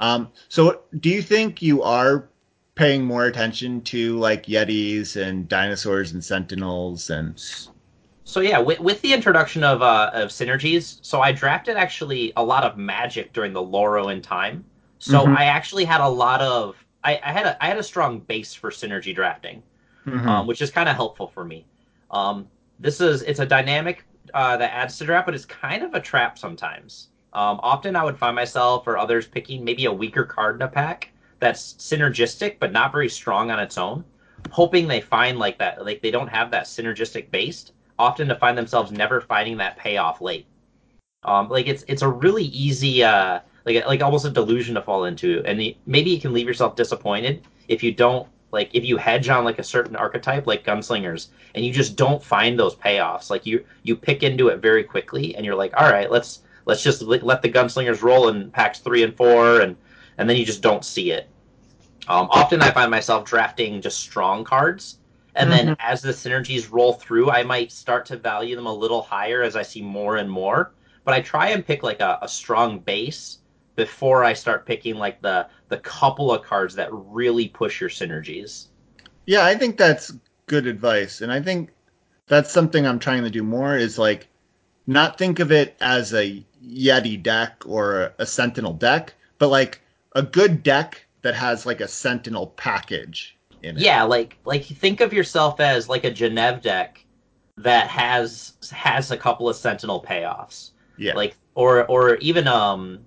[0.00, 2.28] Um, so, do you think you are
[2.74, 7.40] paying more attention to like Yetis and dinosaurs and sentinels and
[8.24, 12.44] So yeah, with, with the introduction of uh, of synergies, so I drafted actually a
[12.44, 14.64] lot of magic during the Lorwyn time.
[14.98, 15.36] So Mhm.
[15.36, 18.54] I actually had a lot of I, I had a I had a strong base
[18.54, 19.62] for synergy drafting,
[20.06, 20.26] Mhm.
[20.28, 21.66] um, which is kind of helpful for me.
[22.10, 25.94] Um, this is it's a dynamic uh, that adds to draft, but it's kind of
[25.94, 27.08] a trap sometimes.
[27.32, 30.68] Um, often I would find myself or others picking maybe a weaker card in a
[30.68, 34.04] pack that's synergistic but not very strong on its own,
[34.50, 38.56] hoping they find like that like they don't have that synergistic base often to find
[38.58, 40.46] themselves never finding that payoff late.
[41.24, 45.04] Um, like it's it's a really easy uh, like like almost a delusion to fall
[45.04, 48.96] into, and the, maybe you can leave yourself disappointed if you don't like if you
[48.96, 53.30] hedge on like a certain archetype like gunslingers and you just don't find those payoffs.
[53.30, 56.82] Like you you pick into it very quickly, and you're like, all right, let's let's
[56.82, 59.76] just let let the gunslingers roll in packs three and four, and
[60.18, 61.28] and then you just don't see it.
[62.06, 64.98] Um, often I find myself drafting just strong cards,
[65.34, 69.00] and then as the synergies roll through, I might start to value them a little
[69.02, 70.72] higher as I see more and more.
[71.04, 73.38] But I try and pick like a, a strong base
[73.76, 78.66] before I start picking like the the couple of cards that really push your synergies.
[79.26, 80.12] Yeah, I think that's
[80.46, 81.70] good advice, and I think
[82.26, 83.76] that's something I'm trying to do more.
[83.76, 84.28] Is like
[84.86, 89.80] not think of it as a Yeti deck or a Sentinel deck, but like
[90.12, 93.82] a good deck that has like a Sentinel package in it.
[93.82, 97.04] Yeah, like like think of yourself as like a Jennev deck
[97.56, 100.70] that has has a couple of Sentinel payoffs.
[100.98, 103.00] yeah, like or or even um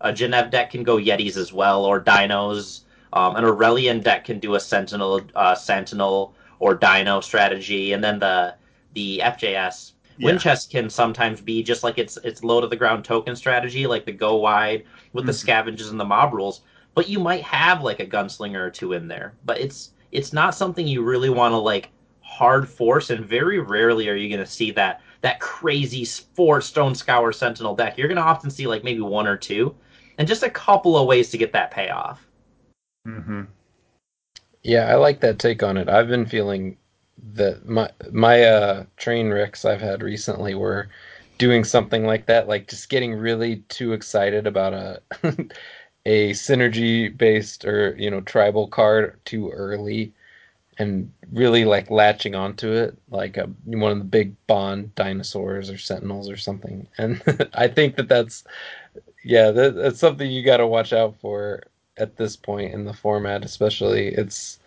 [0.00, 2.82] a Jennev deck can go Yetis as well or Dinos.
[3.12, 8.18] Um, an Auralian deck can do a Sentinel uh, Sentinel or Dino strategy, and then
[8.18, 8.54] the
[8.94, 10.30] the FJS Yeah.
[10.32, 14.04] Winchest can sometimes be just like it's it's low to the ground token strategy, like
[14.04, 15.36] the go wide with the Mhm.
[15.36, 16.60] scavengers and the mob rules.
[16.94, 20.54] But you might have like a gunslinger or two in there, but it's it's not
[20.54, 21.88] something you really want to like
[22.20, 26.94] hard force, and very rarely are you going to see that that crazy four stone
[26.94, 27.98] scour sentinel deck.
[27.98, 29.74] You're going to often see like maybe one or two,
[30.20, 32.28] and just a couple of ways to get that payoff.
[33.06, 33.42] hmm
[34.62, 35.88] Yeah, I like that take on it.
[35.88, 36.76] I've been feeling
[37.34, 40.88] that my my uh train wrecks I've had recently were
[41.38, 45.02] doing something like that, like just getting really too excited about a
[46.06, 50.12] a synergy based or you know tribal card too early
[50.78, 55.78] and really like latching onto it like a, one of the big bond dinosaurs or
[55.78, 57.22] sentinels or something and
[57.54, 58.44] i think that that's
[59.24, 61.62] yeah that, that's something you got to watch out for
[61.96, 64.58] at this point in the format especially it's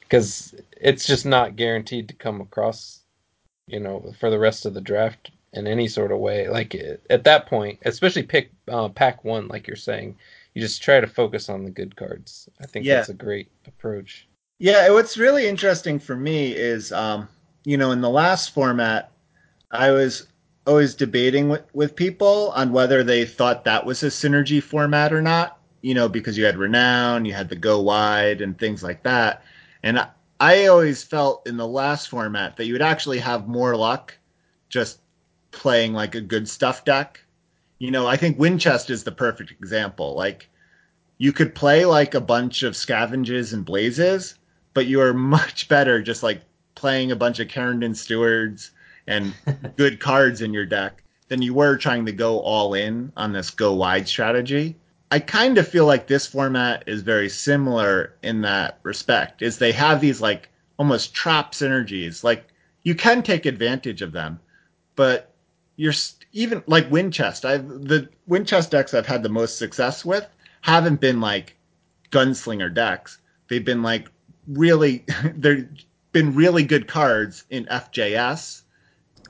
[0.00, 3.00] because it's just not guaranteed to come across
[3.66, 6.74] you know for the rest of the draft in any sort of way like
[7.10, 10.14] at that point especially pick uh, pack one like you're saying
[10.58, 12.48] you just try to focus on the good cards.
[12.60, 12.96] I think yeah.
[12.96, 14.26] that's a great approach.
[14.58, 17.28] Yeah, what's really interesting for me is, um,
[17.64, 19.12] you know, in the last format,
[19.70, 20.26] I was
[20.68, 25.22] always debating with, with people on whether they thought that was a synergy format or
[25.22, 29.02] not, you know, because you had Renown, you had the Go Wide, and things like
[29.02, 29.42] that.
[29.82, 33.74] And I, I always felt in the last format that you would actually have more
[33.74, 34.16] luck
[34.68, 35.00] just
[35.50, 37.24] playing like a good stuff deck
[37.78, 40.14] you know, I think Winchest is the perfect example.
[40.14, 40.48] Like,
[41.18, 44.34] you could play like a bunch of scavenges and blazes,
[44.74, 46.42] but you are much better just like
[46.74, 48.72] playing a bunch of Kerendon Stewards
[49.08, 49.34] and
[49.76, 53.50] good cards in your deck than you were trying to go all in on this
[53.50, 54.76] go wide strategy.
[55.10, 59.42] I kind of feel like this format is very similar in that respect.
[59.42, 62.22] Is they have these like almost trap synergies.
[62.22, 62.46] Like
[62.82, 64.38] you can take advantage of them,
[64.96, 65.34] but
[65.76, 65.94] you're
[66.32, 67.44] even like Winchest.
[67.44, 70.26] I the Winchest decks I've had the most success with
[70.60, 71.56] haven't been like
[72.10, 73.18] gunslinger decks.
[73.48, 74.08] They've been like
[74.46, 75.68] really they've
[76.12, 78.62] been really good cards in FJS,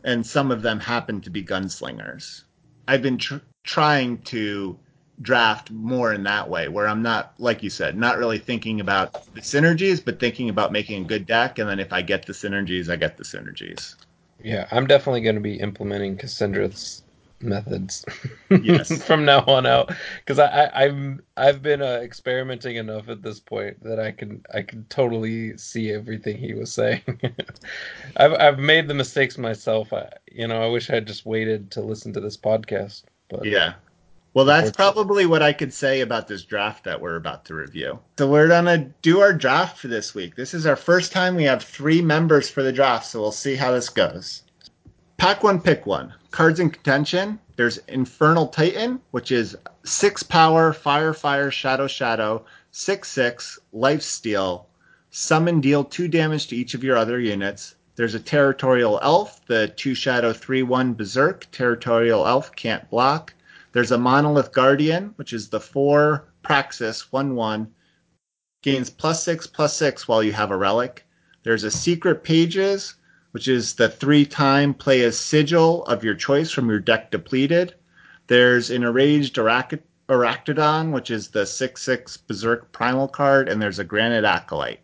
[0.05, 2.43] and some of them happen to be gunslingers.
[2.87, 4.79] I've been tr- trying to
[5.21, 9.13] draft more in that way, where I'm not like you said, not really thinking about
[9.35, 12.33] the synergies, but thinking about making a good deck, and then if I get the
[12.33, 13.97] synergies, I get the synergies.
[14.43, 17.03] Yeah, I'm definitely going to be implementing Cassandra's
[17.40, 18.05] methods
[18.51, 19.03] yes.
[19.07, 23.40] from now on out because I, I am I've been uh, experimenting enough at this
[23.40, 27.03] point that I can I can totally see everything he was saying.
[28.16, 29.92] I've I've made the mistakes myself.
[29.92, 33.05] I, you know, I wish I had just waited to listen to this podcast.
[33.29, 33.74] But yeah,
[34.35, 37.98] well, that's probably what I could say about this draft that we're about to review.
[38.18, 40.37] So we're gonna do our draft for this week.
[40.37, 43.57] This is our first time we have three members for the draft, so we'll see
[43.57, 44.42] how this goes.
[45.19, 46.15] Pack one, pick one.
[46.31, 47.41] Cards in contention.
[47.57, 54.69] There's Infernal Titan, which is six power, fire, fire, shadow, shadow, six six, life steal.
[55.11, 57.75] Summon, deal two damage to each of your other units.
[57.97, 61.49] There's a territorial elf, the two shadow three one berserk.
[61.51, 63.35] Territorial elf can't block.
[63.73, 67.75] There's a Monolith Guardian, which is the four Praxis 1 1,
[68.63, 71.05] gains plus six plus six while you have a relic.
[71.43, 72.95] There's a Secret Pages,
[73.33, 77.75] which is the three time play a sigil of your choice from your deck depleted.
[78.27, 83.85] There's an Enraged Arac- which is the 6 6 Berserk Primal card, and there's a
[83.85, 84.81] Granite Acolyte.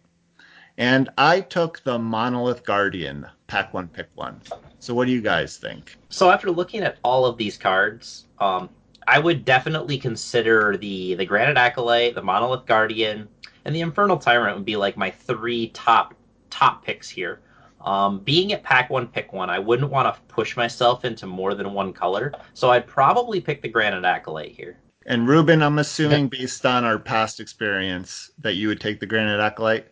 [0.76, 4.40] And I took the Monolith Guardian, pack one, pick one.
[4.80, 5.96] So what do you guys think?
[6.11, 8.68] So after looking at all of these cards, um,
[9.07, 13.28] I would definitely consider the the Granite Acolyte, the Monolith Guardian,
[13.64, 16.14] and the Infernal Tyrant would be like my three top
[16.50, 17.40] top picks here.
[17.85, 21.55] Um, being at pack one, pick one, I wouldn't want to push myself into more
[21.55, 24.79] than one color, so I'd probably pick the Granite Acolyte here.
[25.07, 29.38] And Ruben, I'm assuming based on our past experience that you would take the Granite
[29.38, 29.87] Acolyte.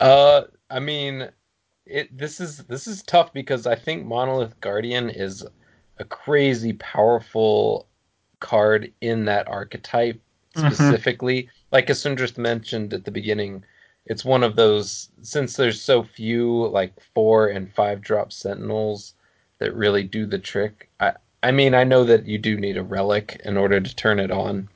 [0.00, 1.28] Uh, I mean,
[1.86, 5.46] it this is this is tough because I think Monolith Guardian is
[5.98, 7.86] a crazy powerful
[8.40, 10.20] card in that archetype
[10.56, 10.72] mm-hmm.
[10.72, 11.42] specifically.
[11.42, 11.68] Mm-hmm.
[11.72, 13.64] Like Cassandra mentioned at the beginning,
[14.06, 19.14] it's one of those since there's so few like four and five drop sentinels
[19.58, 20.90] that really do the trick.
[21.00, 21.12] I
[21.42, 24.30] I mean I know that you do need a relic in order to turn it
[24.30, 24.68] on.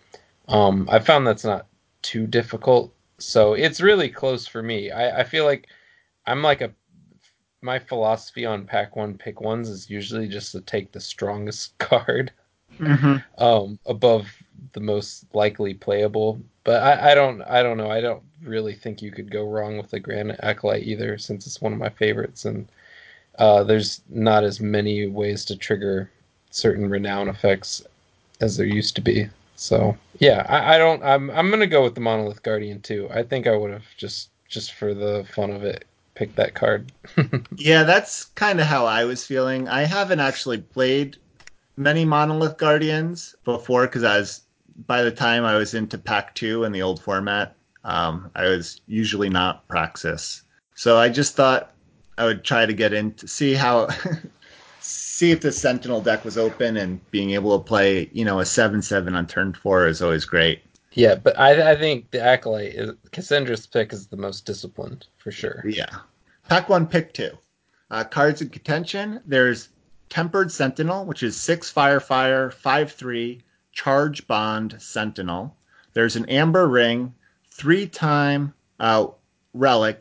[0.49, 1.67] Um, I found that's not
[2.01, 4.91] too difficult, so it's really close for me.
[4.91, 5.69] I, I feel like
[6.27, 6.73] I'm like a
[7.61, 12.33] my philosophy on pack one pick ones is usually just to take the strongest card
[12.79, 13.17] mm-hmm.
[13.43, 14.27] um, above
[14.73, 16.41] the most likely playable.
[16.65, 17.91] But I, I, don't I don't know.
[17.91, 21.61] I don't really think you could go wrong with the Granite Acolyte either, since it's
[21.61, 22.69] one of my favorites, and
[23.39, 26.11] uh, there's not as many ways to trigger
[26.51, 27.83] certain renown effects
[28.41, 29.29] as there used to be.
[29.57, 31.03] So yeah, I, I don't.
[31.03, 33.09] I'm I'm gonna go with the Monolith Guardian too.
[33.13, 35.85] I think I would have just just for the fun of it
[36.15, 36.93] pick that card.
[37.57, 39.69] yeah, that's kind of how I was feeling.
[39.69, 41.17] I haven't actually played
[41.77, 44.43] many Monolith Guardians before because I was
[44.87, 48.81] by the time I was into Pack Two in the old format, um, I was
[48.87, 50.43] usually not Praxis.
[50.75, 51.73] So I just thought
[52.17, 53.89] I would try to get in to see how
[54.81, 58.45] see if the Sentinel deck was open and being able to play, you know, a
[58.45, 60.63] seven seven on turn four is always great.
[60.93, 65.31] Yeah, but I, I think the acolyte is Cassandra's pick is the most disciplined for
[65.31, 65.63] sure.
[65.67, 65.91] Yeah.
[66.49, 67.37] Pack one, pick two.
[67.91, 69.21] Uh, cards in contention.
[69.27, 69.69] There's
[70.09, 73.43] Tempered Sentinel, which is six fire fire, five three,
[73.79, 75.57] charge bond sentinel.
[75.93, 77.15] There's an Amber Ring,
[77.53, 79.07] three time uh,
[79.55, 80.01] relic.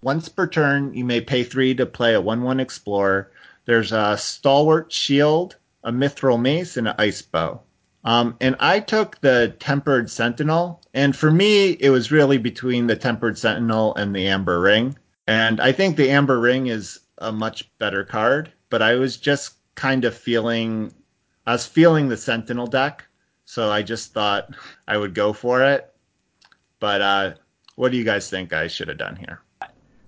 [0.00, 3.32] Once per turn, you may pay three to play a one one explorer.
[3.64, 7.60] There's a Stalwart Shield, a Mithril Mace, and an Ice Bow.
[8.04, 12.94] Um, and I took the Tempered Sentinel, and for me, it was really between the
[12.94, 14.96] Tempered Sentinel and the Amber Ring.
[15.26, 19.54] And I think the Amber Ring is a much better card, but I was just
[19.74, 20.94] kind of feeling,
[21.48, 23.07] I was feeling the Sentinel deck,
[23.48, 24.54] so I just thought
[24.86, 25.90] I would go for it.
[26.80, 27.34] But uh,
[27.76, 29.40] what do you guys think I should have done here?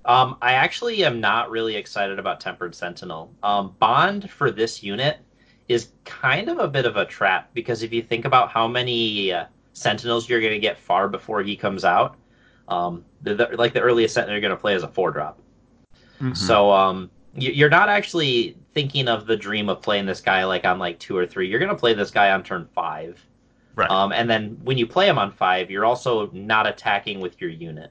[0.04, 3.34] Um, I actually am not really excited about Tempered Sentinel.
[3.42, 5.20] Um, Bond for this unit
[5.68, 9.32] is kind of a bit of a trap because if you think about how many
[9.32, 12.18] uh, Sentinels you're going to get far before he comes out,
[12.68, 15.40] um, the, the, like the earliest Sentinel you're going to play is a four drop.
[16.20, 16.34] Mm-hmm.
[16.34, 20.66] So um, you, are not actually thinking of the dream of playing this guy like
[20.66, 21.48] on like two or three.
[21.48, 23.24] You're going to play this guy on turn five.
[23.76, 23.90] Right.
[23.90, 27.50] Um, and then when you play him on five, you're also not attacking with your
[27.50, 27.90] unit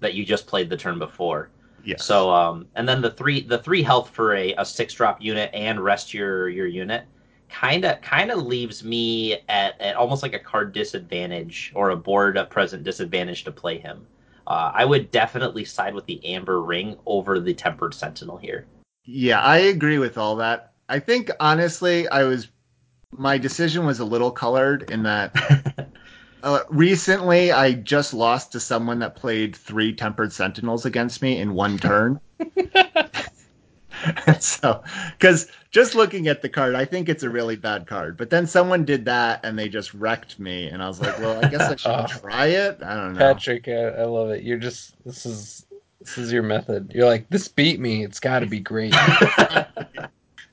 [0.00, 1.50] that you just played the turn before.
[1.84, 1.96] Yeah.
[1.98, 5.50] So um, and then the three the three health for a, a six drop unit
[5.54, 7.04] and rest your your unit
[7.48, 11.96] kind of kind of leaves me at, at almost like a card disadvantage or a
[11.96, 14.06] board at present disadvantage to play him.
[14.46, 18.66] Uh, I would definitely side with the Amber Ring over the Tempered Sentinel here.
[19.04, 20.72] Yeah, I agree with all that.
[20.88, 22.48] I think honestly, I was
[23.12, 25.88] my decision was a little colored in that
[26.42, 31.54] uh, recently I just lost to someone that played three Tempered Sentinels against me in
[31.54, 32.20] one turn.
[34.40, 34.82] so,
[35.18, 38.16] because just looking at the card, I think it's a really bad card.
[38.16, 41.44] But then someone did that and they just wrecked me, and I was like, well,
[41.44, 42.78] I guess I should oh, try it.
[42.82, 43.18] I don't know.
[43.18, 44.42] Patrick, I, I love it.
[44.42, 45.66] You're just this is
[46.00, 46.92] this is your method.
[46.94, 48.04] You're like, this beat me.
[48.04, 48.94] It's got to be great.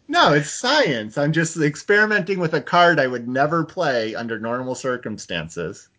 [0.08, 1.18] No, it's science.
[1.18, 5.90] I'm just experimenting with a card I would never play under normal circumstances.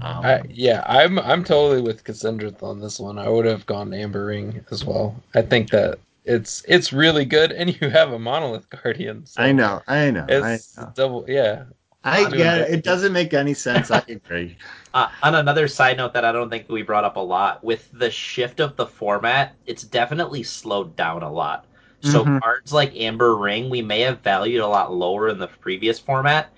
[0.00, 3.18] Um, I, yeah, I'm I'm totally with Cassandra on this one.
[3.18, 5.16] I would have gone Amber Ring as well.
[5.34, 9.26] I think that it's it's really good, and you have a monolith guardian.
[9.26, 10.92] So I know, I know, it's I know.
[10.94, 11.24] double.
[11.28, 11.64] Yeah,
[12.04, 12.70] I get it.
[12.70, 13.90] It doesn't make any sense.
[13.90, 14.56] I agree.
[14.94, 17.90] Uh, on another side note that I don't think we brought up a lot, with
[17.92, 21.67] the shift of the format, it's definitely slowed down a lot.
[22.00, 22.38] So mm-hmm.
[22.38, 26.52] cards like Amber Ring, we may have valued a lot lower in the previous format.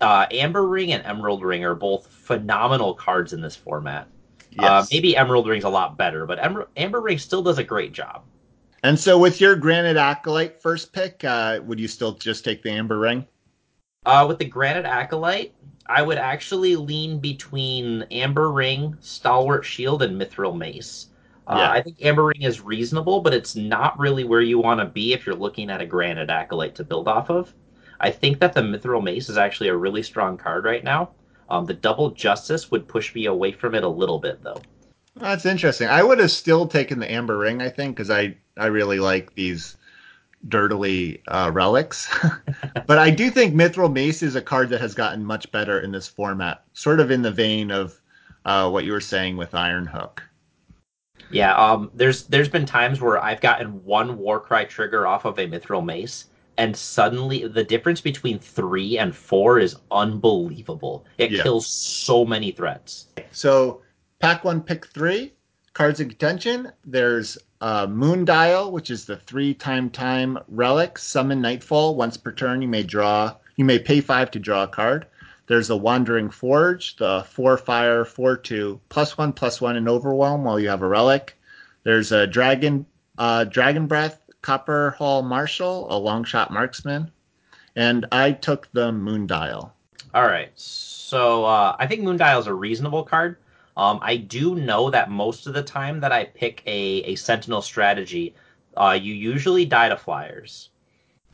[0.00, 4.08] Uh, Amber Ring and Emerald Ring are both phenomenal cards in this format.
[4.58, 4.70] Uh, yes.
[4.70, 7.92] Uh, maybe Emerald Ring's a lot better, but Emer- Amber Ring still does a great
[7.92, 8.22] job.
[8.82, 12.70] And so, with your Granite Acolyte first pick, uh, would you still just take the
[12.70, 13.26] Amber Ring?
[14.04, 15.52] Uh, with the Granite Acolyte,
[15.86, 21.08] I would actually lean between Amber Ring, Stalwart Shield, and Mithril Mace.
[21.46, 21.70] Uh, yeah.
[21.70, 25.12] I think Amber Ring is reasonable, but it's not really where you want to be
[25.12, 27.54] if you're looking at a Granite Acolyte to build off of.
[28.00, 31.10] I think that the Mithril Mace is actually a really strong card right now.
[31.48, 34.60] Um, the Double Justice would push me away from it a little bit, though.
[35.14, 35.88] That's interesting.
[35.88, 39.34] I would have still taken the Amber Ring, I think, because I, I really like
[39.34, 39.76] these
[40.48, 42.12] dirtily uh, relics.
[42.86, 45.92] but I do think Mithril Mace is a card that has gotten much better in
[45.92, 47.98] this format, sort of in the vein of
[48.44, 50.22] uh, what you were saying with Iron Hook.
[51.30, 55.46] Yeah, um, there's there's been times where I've gotten one Warcry trigger off of a
[55.46, 61.04] Mithril Mace, and suddenly the difference between three and four is unbelievable.
[61.18, 61.42] It yeah.
[61.42, 63.06] kills so many threats.
[63.32, 63.82] So,
[64.20, 65.32] pack one, pick three
[65.76, 66.72] cards in contention.
[66.84, 70.98] There's uh, Moondial, which is the three time time relic.
[70.98, 71.96] Summon Nightfall.
[71.96, 73.34] Once per turn, you may draw.
[73.56, 75.06] You may pay five to draw a card.
[75.46, 80.44] There's the Wandering Forge, the four fire, four two, plus one, plus one in Overwhelm
[80.44, 81.38] while you have a relic.
[81.84, 82.84] There's a Dragon,
[83.16, 87.12] uh, Dragon Breath, Copper Hall Marshal, a long shot marksman,
[87.76, 89.70] and I took the Moondial.
[90.14, 93.38] All right, so uh, I think Moondial is a reasonable card.
[93.76, 97.62] Um, I do know that most of the time that I pick a, a Sentinel
[97.62, 98.34] strategy,
[98.76, 100.70] uh, you usually die to flyers.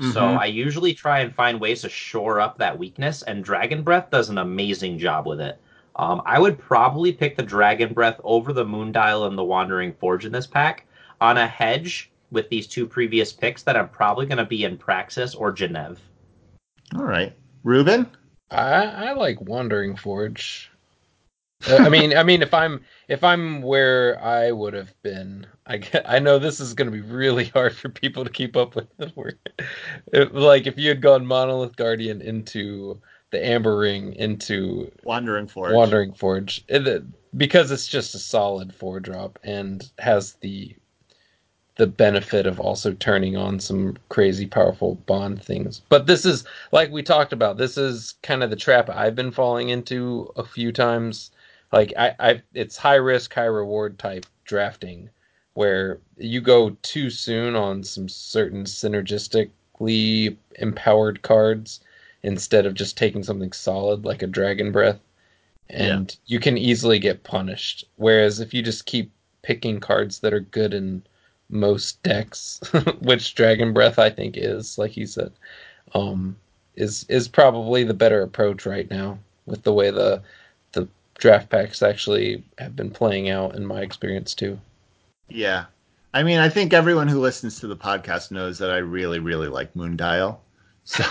[0.03, 0.12] Mm-hmm.
[0.12, 4.11] So I usually try and find ways to shore up that weakness, and Dragon Breath
[4.11, 5.61] does an amazing job with it.
[5.94, 10.24] Um, I would probably pick the Dragon Breath over the Moondial and the Wandering Forge
[10.24, 10.86] in this pack
[11.20, 14.76] on a hedge with these two previous picks that I'm probably going to be in
[14.76, 15.98] Praxis or Jennev.
[16.96, 17.32] All right.
[17.62, 18.09] Ruben?
[18.50, 20.68] I, I like Wandering Forge.
[21.68, 25.76] Uh, I mean, I mean, if I'm if I'm where I would have been, I
[25.78, 28.74] get, I know this is going to be really hard for people to keep up
[28.74, 28.88] with.
[30.12, 33.00] It, like if you had gone Monolith Guardian into
[33.30, 35.72] the Amber Ring into Wandering Forge.
[35.74, 37.04] Wandering Forge, eh, it,
[37.36, 40.76] because it's just a solid four drop and has the
[41.76, 45.80] the benefit of also turning on some crazy powerful bond things.
[45.88, 47.56] But this is like we talked about.
[47.56, 51.30] This is kind of the trap I've been falling into a few times.
[51.72, 55.08] Like I, I it's high risk, high reward type drafting,
[55.55, 61.80] where you go too soon on some certain synergistically empowered cards
[62.22, 65.00] instead of just taking something solid like a Dragon Breath,
[65.68, 66.34] and yeah.
[66.34, 67.84] you can easily get punished.
[67.96, 69.11] Whereas if you just keep
[69.42, 71.03] picking cards that are good in
[71.48, 72.61] most decks,
[73.00, 75.32] which Dragon Breath I think is, like you said,
[75.94, 76.36] um,
[76.76, 80.22] is is probably the better approach right now with the way the
[80.72, 80.88] the
[81.18, 84.59] draft packs actually have been playing out in my experience too.
[85.35, 85.66] Yeah.
[86.14, 89.49] I mean, I think everyone who listens to the podcast knows that I really, really
[89.49, 90.39] like Moondial.
[90.85, 91.05] So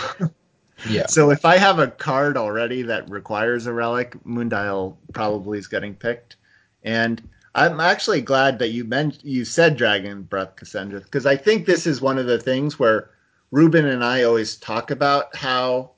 [0.88, 1.06] yeah.
[1.06, 5.94] So if I have a card already that requires a relic, Moondial probably is getting
[5.94, 6.36] picked.
[6.84, 11.66] And I'm actually glad that you meant you said Dragon Breath Cassandra because I think
[11.66, 13.10] this is one of the things where
[13.50, 15.90] Ruben and I always talk about how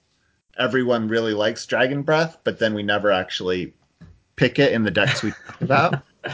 [0.58, 3.74] everyone really likes Dragon Breath, but then we never actually
[4.36, 6.02] pick it in the decks we talk about.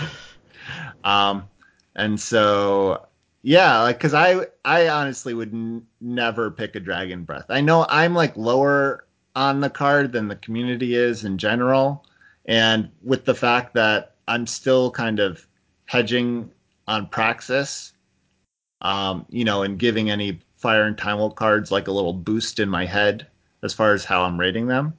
[1.04, 1.48] Um,
[1.96, 3.06] and so
[3.42, 7.46] yeah, like because I I honestly would n- never pick a Dragon Breath.
[7.48, 12.04] I know I'm like lower on the card than the community is in general,
[12.46, 15.46] and with the fact that I'm still kind of
[15.86, 16.50] hedging
[16.86, 17.92] on Praxis,
[18.82, 22.58] um, you know, and giving any Fire and Time Will cards like a little boost
[22.58, 23.26] in my head
[23.62, 24.92] as far as how I'm rating them.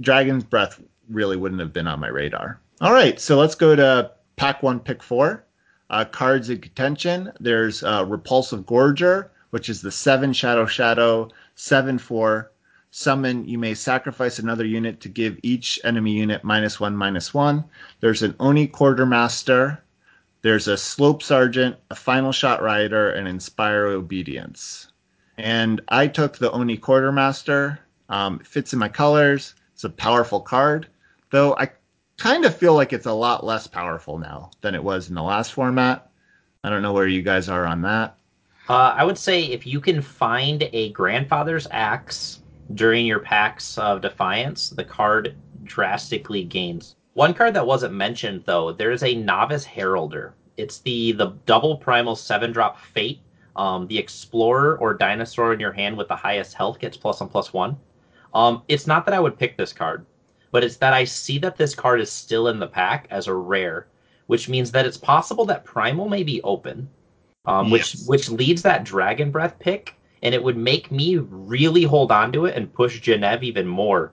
[0.00, 2.60] Dragon's Breath really wouldn't have been on my radar.
[2.80, 5.44] All right, so let's go to pack one, pick four.
[5.90, 7.32] Uh, cards in contention.
[7.40, 12.52] There's uh, Repulsive Gorger, which is the seven Shadow Shadow, seven four
[12.92, 17.64] summon, you may sacrifice another unit to give each enemy unit minus one, minus one.
[18.00, 19.82] There's an Oni Quartermaster.
[20.42, 24.88] There's a Slope Sergeant, a Final Shot Rider, and Inspire Obedience.
[25.38, 27.80] And I took the Oni Quartermaster.
[28.10, 29.54] Um, it fits in my colors.
[29.72, 30.86] It's a powerful card,
[31.30, 31.70] though I
[32.22, 35.22] kind of feel like it's a lot less powerful now than it was in the
[35.22, 36.08] last format.
[36.62, 38.16] I don't know where you guys are on that.
[38.68, 42.38] Uh, I would say if you can find a Grandfather's Axe
[42.74, 46.94] during your packs of Defiance, the card drastically gains.
[47.14, 50.32] One card that wasn't mentioned though, there's a Novice Heralder.
[50.56, 53.18] It's the the double primal seven drop Fate.
[53.56, 57.30] Um, the Explorer or Dinosaur in your hand with the highest health gets plus one
[57.30, 57.76] plus one.
[58.32, 60.06] Um, it's not that I would pick this card,
[60.52, 63.34] but it's that I see that this card is still in the pack as a
[63.34, 63.88] rare,
[64.28, 66.88] which means that it's possible that Primal may be open,
[67.46, 67.72] um, yes.
[67.72, 72.32] which which leads that Dragon Breath pick and it would make me really hold on
[72.32, 74.12] to it and push Jennev even more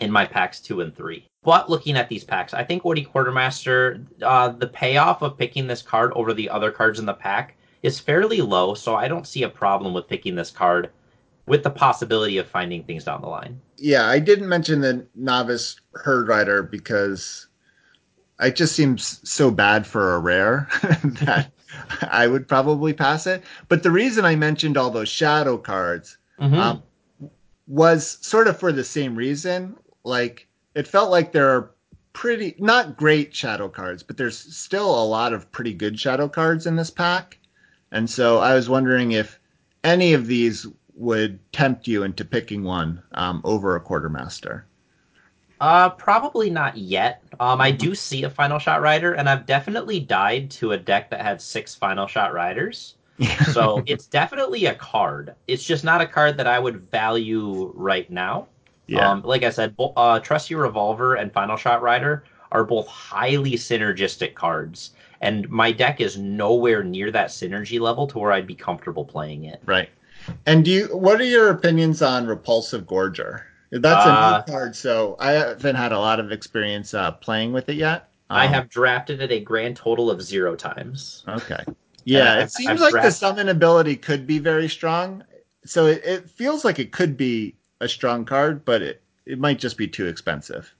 [0.00, 1.26] in my packs two and three.
[1.42, 5.80] But looking at these packs, I think Oni Quartermaster, uh, the payoff of picking this
[5.80, 9.42] card over the other cards in the pack is fairly low, so I don't see
[9.44, 10.90] a problem with picking this card
[11.50, 13.60] with the possibility of finding things down the line.
[13.76, 17.48] Yeah, I didn't mention the novice herd rider because
[18.38, 20.68] it just seems so bad for a rare
[21.04, 21.50] that
[22.02, 23.42] I would probably pass it.
[23.66, 26.54] But the reason I mentioned all those shadow cards mm-hmm.
[26.54, 26.82] um,
[27.66, 29.76] was sort of for the same reason.
[30.04, 30.46] Like
[30.76, 31.72] it felt like there are
[32.12, 36.64] pretty not great shadow cards, but there's still a lot of pretty good shadow cards
[36.64, 37.40] in this pack.
[37.90, 39.40] And so I was wondering if
[39.82, 40.66] any of these
[41.00, 44.66] would tempt you into picking one um, over a quartermaster.
[45.60, 47.22] Uh, probably not yet.
[47.38, 51.10] Um, I do see a final shot rider, and I've definitely died to a deck
[51.10, 52.94] that had six final shot riders.
[53.52, 55.34] so it's definitely a card.
[55.46, 58.46] It's just not a card that I would value right now.
[58.86, 59.10] Yeah.
[59.10, 64.34] Um, like I said, uh, Trusty Revolver and Final Shot Rider are both highly synergistic
[64.34, 69.04] cards, and my deck is nowhere near that synergy level to where I'd be comfortable
[69.04, 69.60] playing it.
[69.64, 69.90] Right.
[70.46, 70.84] And do you?
[70.96, 73.42] What are your opinions on Repulsive Gorger?
[73.70, 77.52] That's a uh, new card, so I haven't had a lot of experience uh, playing
[77.52, 78.08] with it yet.
[78.28, 81.24] Um, I have drafted it a grand total of zero times.
[81.28, 81.62] Okay.
[82.04, 85.22] Yeah, it seems I've like the summon ability could be very strong.
[85.66, 89.58] So it, it, feels like it could be a strong card, but it, it might
[89.58, 90.74] just be too expensive.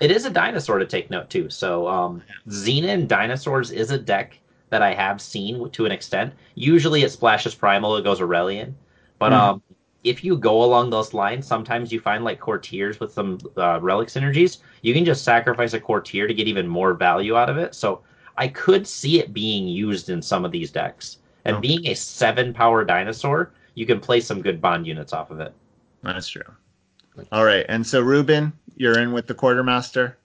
[0.00, 1.50] It is a dinosaur to take note too.
[1.50, 4.38] So um, Xenan Dinosaurs is a deck
[4.74, 6.34] that I have seen to an extent.
[6.56, 8.74] Usually it splashes Primal, it goes Aurelian.
[9.20, 9.36] But mm.
[9.36, 9.62] um,
[10.02, 14.08] if you go along those lines, sometimes you find like courtiers with some uh, relic
[14.08, 14.58] synergies.
[14.82, 17.76] You can just sacrifice a courtier to get even more value out of it.
[17.76, 18.02] So
[18.36, 21.18] I could see it being used in some of these decks.
[21.44, 21.68] And Okay.
[21.68, 25.54] being a seven power dinosaur, you can play some good bond units off of it.
[26.02, 26.50] That's true.
[27.30, 30.18] All right, and so Ruben, you're in with the quartermaster.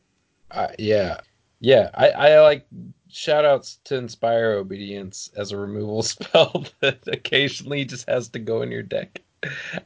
[0.50, 1.18] Uh, yeah,
[1.60, 1.91] yeah.
[1.93, 2.66] I, I like
[3.10, 8.62] shout outs to Inspire Obedience as a removal spell that occasionally just has to go
[8.62, 9.22] in your deck.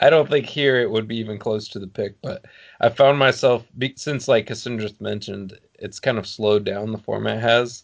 [0.01, 2.45] I don't think here it would be even close to the pick, but
[2.81, 3.65] I found myself
[3.95, 7.83] since like Cassandra mentioned, it's kind of slowed down the format has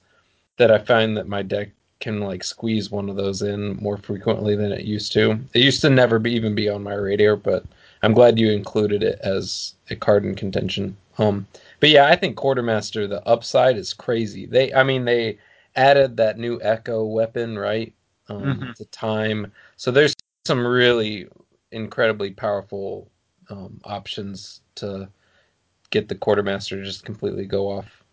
[0.58, 1.70] that I find that my deck
[2.00, 5.40] can like squeeze one of those in more frequently than it used to.
[5.54, 7.66] It used to never be even be on my radar, but
[8.02, 10.96] I'm glad you included it as a card in contention.
[11.18, 11.46] Um,
[11.80, 14.46] but yeah, I think Quartermaster the upside is crazy.
[14.46, 15.40] They, I mean, they
[15.76, 17.94] added that new Echo weapon, right?
[18.30, 18.76] Um, Mhm.
[18.78, 20.14] The time, so there's
[20.46, 21.28] some really
[21.72, 23.12] incredibly powerful
[23.50, 25.10] um, options to
[25.92, 28.04] get the Quartermaster to just completely go off.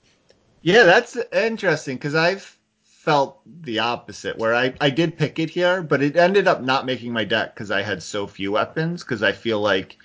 [0.62, 5.82] Yeah, that's interesting because I've felt the opposite where I, I did pick it here,
[5.82, 9.02] but it ended up not making my deck because I had so few weapons.
[9.04, 9.96] Because I feel like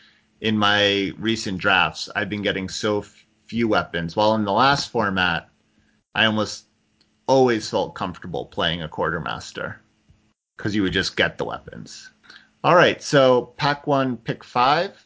[0.42, 4.16] in my recent drafts, I've been getting so f- few weapons.
[4.16, 5.50] While in the last format,
[6.16, 6.68] I almost
[7.28, 9.82] always felt comfortable playing a quartermaster
[10.56, 12.12] because you would just get the weapons.
[12.64, 15.06] All right, so pack one, pick five.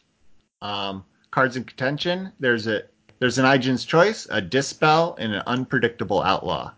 [0.62, 2.30] Um, cards in contention.
[2.38, 2.84] There's a
[3.18, 6.72] there's an Igen's choice, a dispel, and an unpredictable outlaw.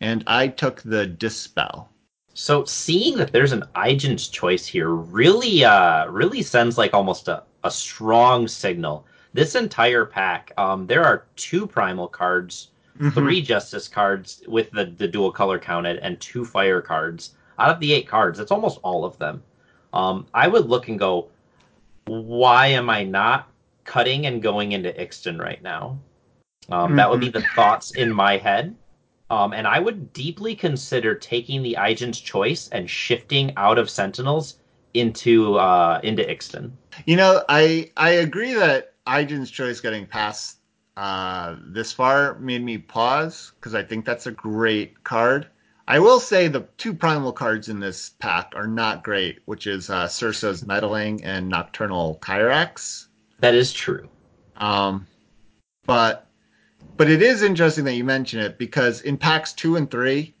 [0.00, 1.90] And I took the dispel.
[2.32, 7.42] So seeing that there's an Igen's choice here really uh really sends like almost a,
[7.64, 9.06] a strong signal.
[9.32, 12.68] This entire pack, um, there are two primal cards,
[13.12, 17.34] three justice cards with the, the dual color counted, and two fire cards.
[17.58, 19.42] Out of the eight cards, it's almost all of them.
[19.92, 21.28] Um, I would look and go,
[22.06, 23.48] why am I not
[23.84, 25.98] cutting and going into Ixtun right now?
[26.70, 28.74] Um, That would be the thoughts in my head.
[29.30, 34.58] Um, and I would deeply consider taking the Igen's choice and shifting out of Sentinels
[34.92, 36.70] into uh, into Ixtun.
[37.06, 40.58] You know, I I agree that Igen's choice getting past
[40.96, 45.46] uh, this far made me pause because I think that's a great card.
[45.88, 49.90] I will say the two primal cards in this pack are not great, which is
[49.90, 53.06] uh, Circe's Meddling and Nocturnal Kyrax.
[53.40, 54.08] That is true.
[54.56, 55.06] Um,
[55.86, 56.26] but
[56.96, 60.34] but it is interesting that you mention it because in packs two and three,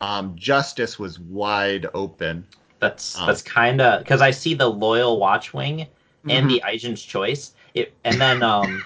[0.00, 2.46] um, Justice was wide open.
[2.78, 3.26] That's Oh.
[3.26, 5.88] that's kind of because I see the loyal Watchwing
[6.28, 6.48] and Mhm.
[6.48, 7.54] the Igen's choice.
[7.76, 8.84] It, and then um,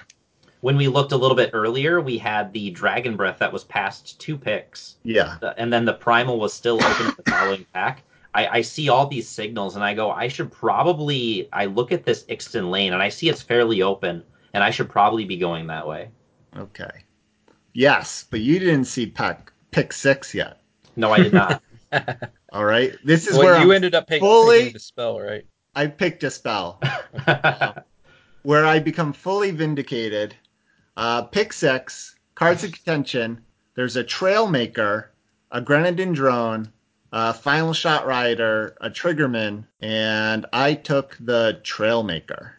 [0.59, 4.19] when we looked a little bit earlier, we had the Dragon Breath that was past
[4.19, 4.97] two picks.
[5.03, 8.03] yeah, The- and then the primal was still open at the following pack.
[8.33, 12.05] I, I see all these signals and I go, I should probably I look at
[12.05, 14.23] this Ixtun lane and I see it's fairly open
[14.53, 16.09] and I should probably be going that way.
[16.57, 16.91] okay,
[17.73, 20.59] yes, but you didn't see pack pick six yet.
[20.97, 21.61] No, I did not.
[22.53, 25.19] All right, this is well, where you I'm- ended up picking, fully- picking the spell,
[25.19, 25.45] right?
[25.75, 26.81] I picked a spell.
[28.43, 30.35] where I become fully vindicated.
[30.97, 33.41] Uh, pick six, cards of contention.
[33.75, 35.05] There's a Trailmaker,
[35.51, 36.71] a Grenadin Drone,
[37.13, 42.51] a Final Shot Rider, a Triggerman, and I took the Trailmaker.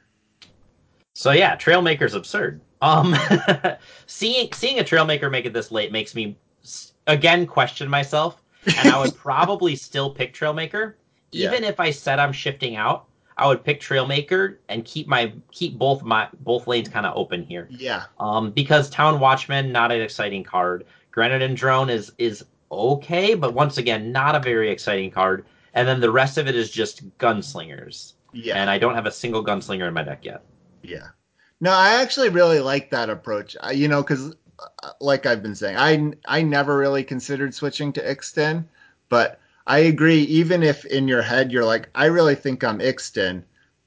[1.15, 2.61] so yeah, Trailmaker's absurd.
[2.81, 3.15] Um,
[4.07, 6.37] seeing seeing a Trailmaker make it this late makes me
[7.07, 8.43] again question myself,
[8.79, 10.95] and I would probably still pick Trailmaker,
[11.31, 11.49] Yeah.
[11.49, 13.07] even if I said I'm shifting out.
[13.43, 17.43] I would pick Trailmaker and keep my keep both my both lanes kind of open
[17.43, 17.67] here.
[17.71, 20.85] Yeah, Um, because Town Watchman not an exciting card.
[21.11, 25.45] Grenadin Drone is is okay, but once again not a very exciting card.
[25.75, 29.11] And then the rest of it is just gunslingers, yeah, and I don't have a
[29.11, 30.43] single gunslinger in my deck yet.
[30.83, 31.09] yeah.
[31.61, 33.57] No, I actually really like that approach.
[33.61, 34.35] I, you know, because
[35.01, 38.65] like I've been saying, I I never really considered switching to Ixtun,
[39.09, 40.23] but I agree.
[40.23, 43.43] Even if in your head you're like, I really think I'm Ixtun,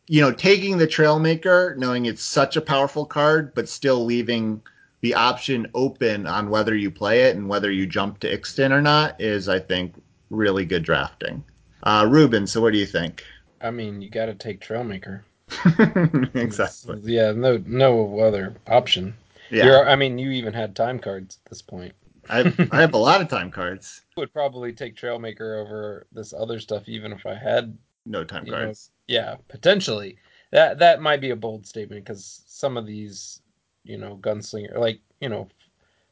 [0.07, 4.61] you know, taking the Trailmaker, knowing it's such a powerful card, but still leaving
[5.01, 8.81] the option open on whether you play it and whether you jump to Ixtun or
[8.81, 9.93] not is, I think,
[10.29, 11.43] really good drafting.
[11.83, 13.23] Uh, Ruben, so what do you think?
[13.61, 15.21] I mean, you got to take Trailmaker.
[16.33, 16.99] exactly.
[17.03, 19.15] Yeah, no, no other option.
[19.51, 21.93] Yeah, You're, I mean, you even had time cards at this point.
[22.29, 24.01] I have, I have a lot of time cards.
[24.17, 27.77] I would probably take Trailmaker over this other stuff, even if I had.
[28.05, 28.91] No time You know, cards.
[29.07, 30.17] Yeah, potentially.
[30.51, 33.41] That that might be a bold statement because some of these,
[33.83, 35.47] you know, gunslinger, like you know,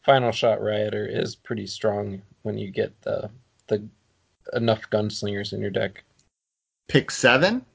[0.04, 3.30] Final Shot Rider is pretty strong when you get the
[3.68, 3.88] the
[4.54, 6.04] enough gunslingers in your deck.
[6.90, 7.66] Pick seven.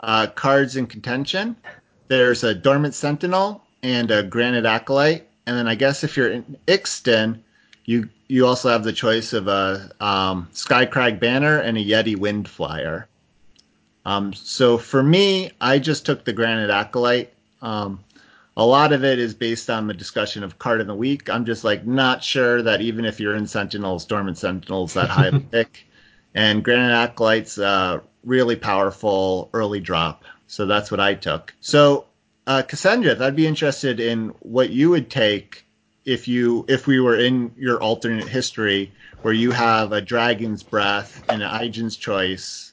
[0.00, 1.56] uh, cards in contention.
[2.08, 6.56] There's a Dormant Sentinel and a Granite Acolyte, and then I guess if you're in
[6.66, 7.40] Ixtun,
[7.84, 12.48] you you also have the choice of a um, Skycrag Banner and a Yeti Wind
[12.48, 13.08] Flyer.
[14.04, 17.32] Um, so for me, I just took the Granite Acolyte.
[17.60, 18.02] Um,
[18.56, 21.30] a lot of it is based on the discussion of card of the week.
[21.30, 25.26] I'm just like not sure that even if you're in Sentinels, Dormant Sentinels, that high
[25.26, 25.86] of a pick.
[26.34, 30.24] And Granite Acolyte's uh, really powerful early drop.
[30.46, 31.54] So that's what I took.
[31.60, 32.06] So
[32.46, 35.64] uh, Cassandra, I'd be interested in what you would take
[36.04, 38.92] if you if we were in your alternate history
[39.22, 42.72] where you have a Dragon's Breath and an Aijin's Choice.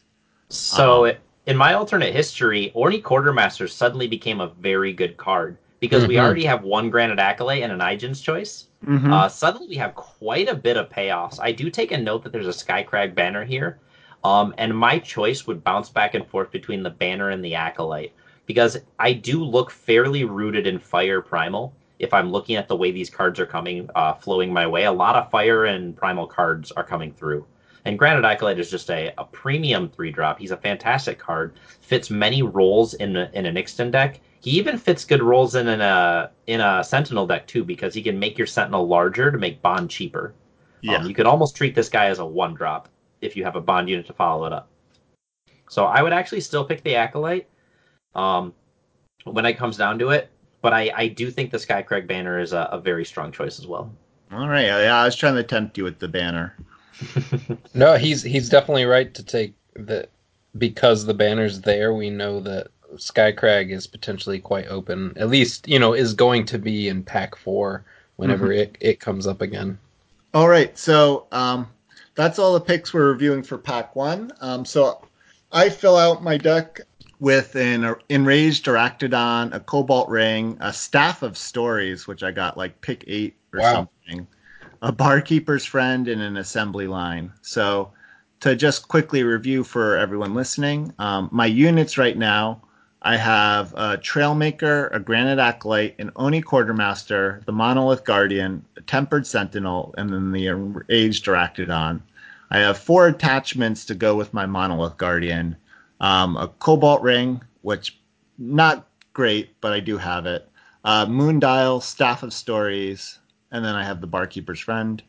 [0.49, 1.15] So um,
[1.45, 6.09] in my alternate history, Oni Quartermaster suddenly became a very good card because mm-hmm.
[6.09, 8.67] we already have one Granite Acolyte and an Aijin's Choice.
[8.86, 9.13] Mm-hmm.
[9.13, 11.39] Uh, suddenly we have quite a bit of payoffs.
[11.41, 13.80] I do take a note that there's a Skycrag banner here,
[14.23, 18.13] um, and my choice would bounce back and forth between the banner and the Acolyte
[18.49, 21.71] because I do look fairly rooted in Fire Primal.
[21.99, 24.91] If I'm looking at the way these cards are coming, uh, flowing my way, a
[24.91, 27.45] lot of Fire and Primal cards are coming through.
[27.85, 30.39] And Granite Acolyte is just a, a premium three drop.
[30.39, 31.53] He's a fantastic card.
[31.81, 34.19] Fits many roles in a, in an Ixtun deck.
[34.41, 38.01] He even fits good roles in a uh, in a Sentinel deck too because he
[38.01, 40.33] can make your Sentinel larger to make Bond cheaper.
[40.81, 40.97] Yeah.
[40.97, 42.87] Um, you could almost treat this guy as a one drop
[43.21, 44.69] if you have a Bond unit to follow it up.
[45.69, 47.47] So I would actually still pick the Acolyte
[48.15, 48.53] um,
[49.25, 50.29] when it comes down to it.
[50.62, 53.68] But I, I do think the Skycrag banner is a, a very strong choice as
[53.68, 53.91] well.
[54.32, 54.66] All right.
[54.66, 56.55] Yeah, I was trying to tempt you with the banner.
[57.74, 60.07] no, he's he's definitely right to take the
[60.57, 61.93] because the banner's there.
[61.93, 65.14] We know that Skycrag is potentially quite open.
[65.16, 67.86] At least you know is going to be in pack four
[68.18, 68.60] whenever mm-hmm.
[68.60, 69.78] it it comes up again.
[70.34, 71.68] All right, so um,
[72.16, 74.32] that's all the picks we're reviewing for pack one.
[74.41, 75.01] Um, so
[75.51, 76.82] I fill out my deck
[77.20, 82.80] with an enraged Arachnodon, a Cobalt Ring, a Staff of Stories, which I got like
[82.82, 83.74] pick eight or wow.
[83.74, 84.28] something
[84.82, 87.32] a barkeeper's friend, and an assembly line.
[87.41, 87.91] So,
[88.39, 92.61] to just quickly review for everyone listening, um, my units right now,
[93.01, 99.28] I have a Trailmaker, a Granite Acolyte, an Oni Quartermaster, the Monolith Guardian, a Tempered
[99.28, 100.47] Sentinel, and then the
[100.89, 102.01] Aged Arachnodon.
[102.51, 105.55] I have four attachments to go with my Monolith Guardian.
[105.99, 107.99] Um, a Cobalt Ring, which
[108.37, 110.49] not great, but I do have it.
[110.83, 113.19] Uh, Moondial, Staff of Stories,
[113.51, 115.03] and then I have the barkeeper's friend.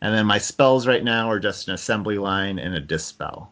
[0.00, 3.50] And then my spells right now are just an assembly line and a dispel.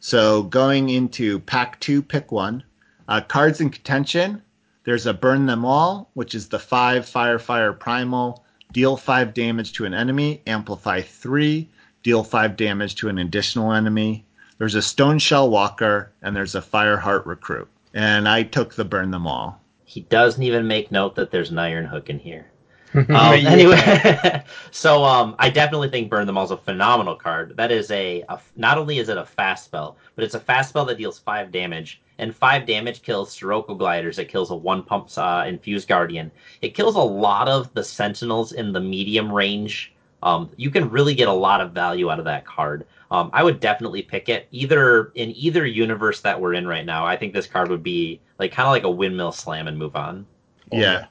[0.00, 2.64] So going into pack two, pick one.
[3.06, 4.42] Uh, cards in contention.
[4.84, 8.44] There's a burn them all, which is the five fire fire primal.
[8.72, 11.68] Deal five damage to an enemy, amplify three,
[12.02, 14.24] deal five damage to an additional enemy.
[14.60, 17.66] There's a stone shell walker, and there's a fire heart recruit.
[17.94, 19.58] And I took the burn them all.
[19.86, 22.44] He doesn't even make note that there's an iron hook in here.
[22.94, 27.56] um, anyway, so um, I definitely think Burn Them All is a phenomenal card.
[27.56, 30.68] That is a, a, not only is it a fast spell, but it's a fast
[30.68, 34.18] spell that deals five damage, and five damage kills Sirocco Gliders.
[34.18, 36.30] It kills a one pump uh, Infused Guardian.
[36.60, 39.94] It kills a lot of the Sentinels in the medium range.
[40.22, 42.84] Um, you can really get a lot of value out of that card.
[43.10, 47.04] Um, I would definitely pick it either in either universe that we're in right now.
[47.04, 49.96] I think this card would be like kind of like a windmill slam and move
[49.96, 50.26] on.
[50.72, 51.06] Yeah,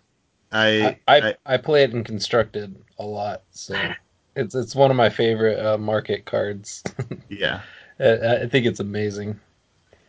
[0.51, 3.75] I I, I, I play it in constructed a lot, so
[4.35, 6.83] it's it's one of my favorite uh, market cards.
[7.29, 7.61] yeah,
[7.99, 9.39] I, I think it's amazing.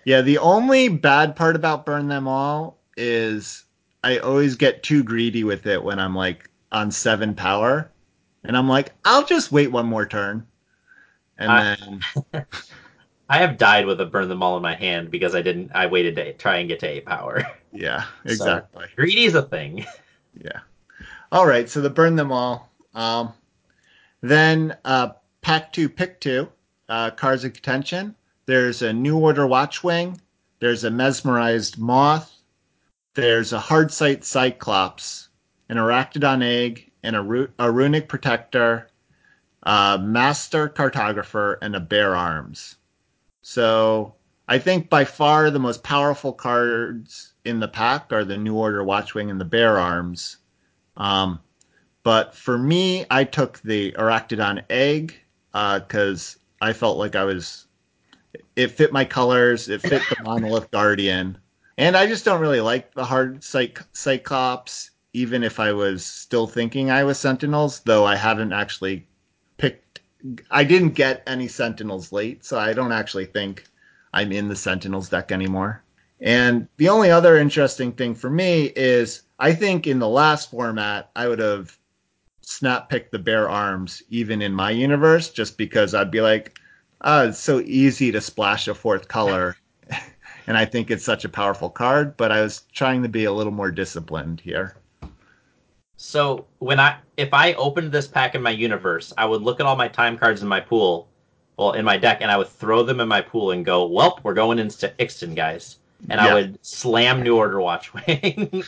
[0.04, 3.64] Yeah, the only bad part about Burn Them All is
[4.04, 7.90] I always get too greedy with it when I'm like on seven power,
[8.44, 10.46] and I'm like, I'll just wait one more turn,
[11.40, 11.76] and I,
[12.32, 12.46] then.
[13.28, 15.70] I have died with a burn them all in my hand because I didn't.
[15.74, 17.42] I waited to try and get to eight power.
[17.72, 18.86] Yeah, exactly.
[18.86, 19.86] So, greedy is a thing.
[20.34, 20.58] Yeah.
[21.30, 21.68] All right.
[21.68, 22.68] So the burn them all.
[22.96, 23.32] Um,
[24.22, 25.10] then uh,
[25.40, 26.48] pack two, pick two.
[26.88, 28.16] Uh, cards of contention.
[28.46, 30.20] There's a New Order Watchwing.
[30.58, 32.42] There's a Mesmerized Moth.
[33.14, 35.28] There's a Hard Sight Cyclops,
[35.68, 38.89] an Arachnodon Egg, and a, Ru- a Runic Protector,
[39.62, 42.76] a Master Cartographer, and a Bear Arms.
[43.42, 44.14] So
[44.48, 48.82] I think by far the most powerful cards in the pack are the New Order
[48.82, 50.38] Watchwing and the Bear Arms.
[50.96, 51.40] Um,
[52.02, 55.14] but for me, I took the Arachnodon Egg
[55.52, 57.66] because uh, I felt like I was.
[58.56, 59.68] It fit my colors.
[59.68, 61.38] It fit the Monolith Guardian,
[61.78, 64.90] and I just don't really like the hard Cyc- Cyclops.
[65.12, 69.06] Even if I was still thinking I was Sentinels, though I haven't actually
[69.60, 70.00] picked.
[70.50, 73.64] I didn't get any Sentinels late, so I don't actually think
[74.12, 75.82] I'm in the Sentinels deck anymore.
[76.20, 81.10] And the only other interesting thing for me is I think in the last format,
[81.16, 81.78] I would have
[82.42, 86.58] snap picked the bear arms even in my universe just because I'd be like,
[87.02, 89.56] oh, it's so easy to splash a fourth color.
[90.46, 93.32] and I think it's such a powerful card, but I was trying to be a
[93.32, 94.76] little more disciplined here.
[96.02, 99.66] So when I if I opened this pack in my universe, I would look at
[99.66, 101.08] all my time cards in my pool,
[101.58, 104.18] well in my deck, and I would throw them in my pool and go, "Well,
[104.22, 105.76] we're going into Ixtun, guys,"
[106.08, 106.26] and yeah.
[106.28, 108.64] I would slam New Order Watchwing.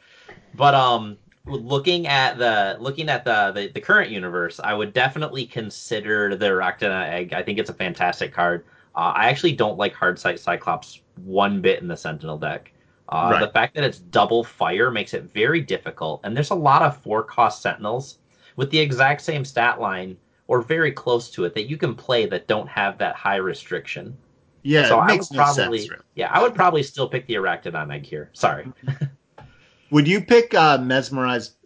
[0.56, 1.16] but um,
[1.46, 6.46] looking at the looking at the, the, the current universe, I would definitely consider the
[6.46, 7.32] Arachnodon Egg.
[7.32, 8.64] I think it's a fantastic card.
[8.96, 12.72] Uh, I actually don't like Hardsight Cyclops one bit in the Sentinel deck.
[13.08, 13.40] Uh, right.
[13.40, 16.96] The fact that it's double fire makes it very difficult, and there's a lot of
[17.02, 18.18] four cost Sentinels
[18.56, 22.26] with the exact same stat line or very close to it that you can play
[22.26, 24.16] that don't have that high restriction.
[24.62, 26.02] Yeah, so I would no probably, sense, really.
[26.14, 28.30] yeah, I would probably still pick the Arachnodon egg here.
[28.32, 28.70] Sorry.
[29.90, 31.56] Would you pick uh, Mesmerized?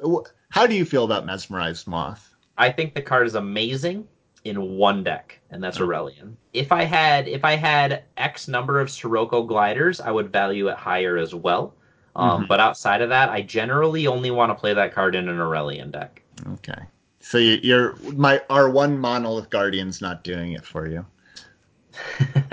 [0.48, 2.34] How do you feel about Mesmerized Moth?
[2.58, 4.08] I think the card is amazing
[4.48, 6.36] in one deck, and that's Auralian.
[6.52, 10.76] If I had if I had X number of Sirocco gliders, I would value it
[10.76, 11.74] higher as well.
[12.14, 12.46] Um, mm-hmm.
[12.46, 15.90] But outside of that, I generally only want to play that card in an Auralian
[15.90, 16.22] deck.
[16.54, 16.82] Okay,
[17.20, 21.04] so you're my our one monolith guardian's not doing it for you.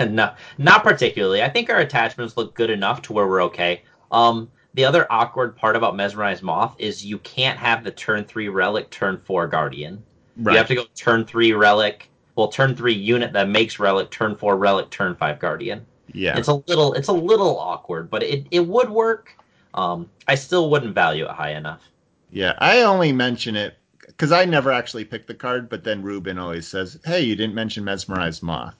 [0.00, 1.42] no, not particularly.
[1.42, 3.82] I think our attachments look good enough to where we're okay.
[4.10, 8.48] Um, the other awkward part about Mesmerized Moth is you can't have the turn three
[8.48, 10.02] relic, turn four guardian.
[10.36, 10.52] Right.
[10.52, 14.36] You have to go turn three relic, well, turn three unit that makes relic, turn
[14.36, 15.84] four relic, turn five guardian.
[16.12, 19.36] Yeah, it's a little it's a little awkward, but it it would work.
[19.74, 21.82] Um, I still wouldn't value it high enough.
[22.30, 26.38] Yeah, I only mention it because I never actually picked the card, but then Ruben
[26.38, 28.76] always says, "Hey, you didn't mention Mesmerized Moth."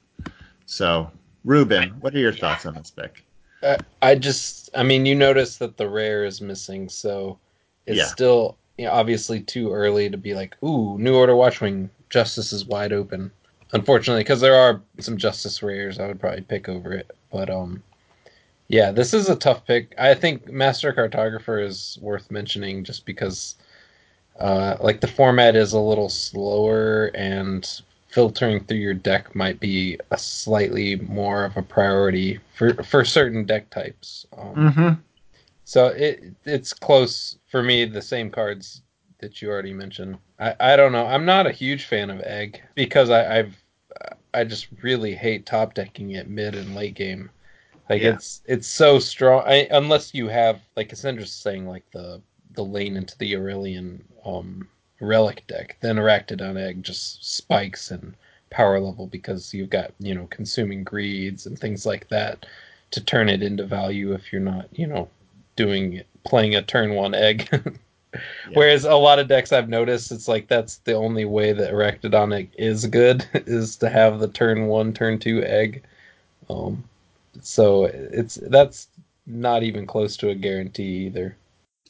[0.67, 1.11] So,
[1.45, 3.25] Ruben, what are your thoughts on this pick?
[4.03, 7.39] I just, I mean, you notice that the rare is missing, so
[7.87, 8.07] it's yeah.
[8.07, 12.65] still you know, obviously too early to be like, ooh, New Order Watchwing, Justice is
[12.65, 13.31] wide open.
[13.73, 17.11] Unfortunately, because there are some Justice rares, I would probably pick over it.
[17.33, 17.83] But um,
[18.69, 19.95] yeah, this is a tough pick.
[19.99, 23.57] I think Master Cartographer is worth mentioning just because,
[24.39, 27.69] uh, like the format is a little slower and
[28.09, 33.45] filtering through your deck might be a slightly more of a priority for for certain
[33.45, 34.25] deck types.
[34.39, 35.01] Um, mm-hmm.
[35.65, 37.85] So it it's close for me.
[37.85, 38.83] The same cards
[39.19, 40.19] that you already mentioned.
[40.39, 41.07] I, I don't know.
[41.07, 43.65] I'm not a huge fan of Egg because I, I've
[44.35, 47.31] I just really hate top decking it mid and late game.
[47.89, 48.15] Like yeah.
[48.15, 49.43] it's it's so strong.
[49.47, 52.21] I, unless you have like Cassandra's saying like the
[52.55, 54.69] the lane into the Auralian um
[55.01, 58.15] relic deck, then Arachnodon Egg just spikes in
[58.51, 62.47] power level because you've got, you know, consuming greeds and things like that
[62.93, 65.09] to turn it into value if you're not, you know,
[65.57, 67.49] doing playing a turn one egg.
[68.15, 68.21] yeah.
[68.55, 72.51] Whereas a lot of decks I've noticed, it's like that's the only way that Egg
[72.57, 75.83] is good is to have the turn one, turn two egg.
[76.49, 76.85] Um,
[77.41, 78.89] so it's that's
[79.27, 81.37] not even close to a guarantee either.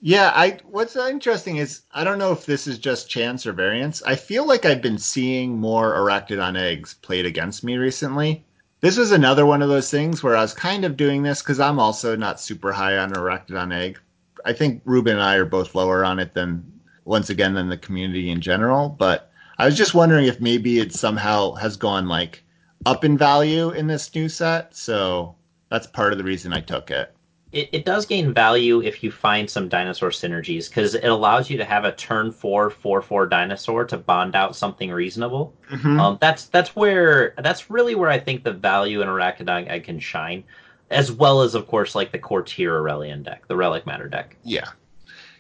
[0.01, 4.03] Yeah, I what's interesting is I don't know if this is just chance or variance.
[4.03, 8.45] I feel like I've been seeing more Arachnodon eggs played against me recently.
[8.85, 11.59] This was another one of those things where I was kind of doing this because
[11.59, 13.99] I'm also not super high on Arachnodon egg.
[14.45, 16.71] I think Ruben and I are both lower on it than
[17.07, 18.91] once again than the community in general.
[18.91, 22.45] But I was just wondering if maybe it somehow has gone like
[22.85, 24.77] up in value in this new set.
[24.77, 25.35] So
[25.71, 27.17] that's part of the reason I took it
[27.55, 31.57] it, it does gain value if you find some dinosaur synergies because it allows you
[31.57, 35.55] to have a turn four four four dinosaur to bond out something reasonable.
[35.71, 36.01] Mm-hmm.
[36.01, 40.01] Um, that's that's where that's really where I think the value in Arachnodon Egg can
[40.01, 40.43] shine,
[40.91, 44.37] as well as of course like the core tier Auralian deck, the Relic Matter deck.
[44.43, 44.69] Yeah,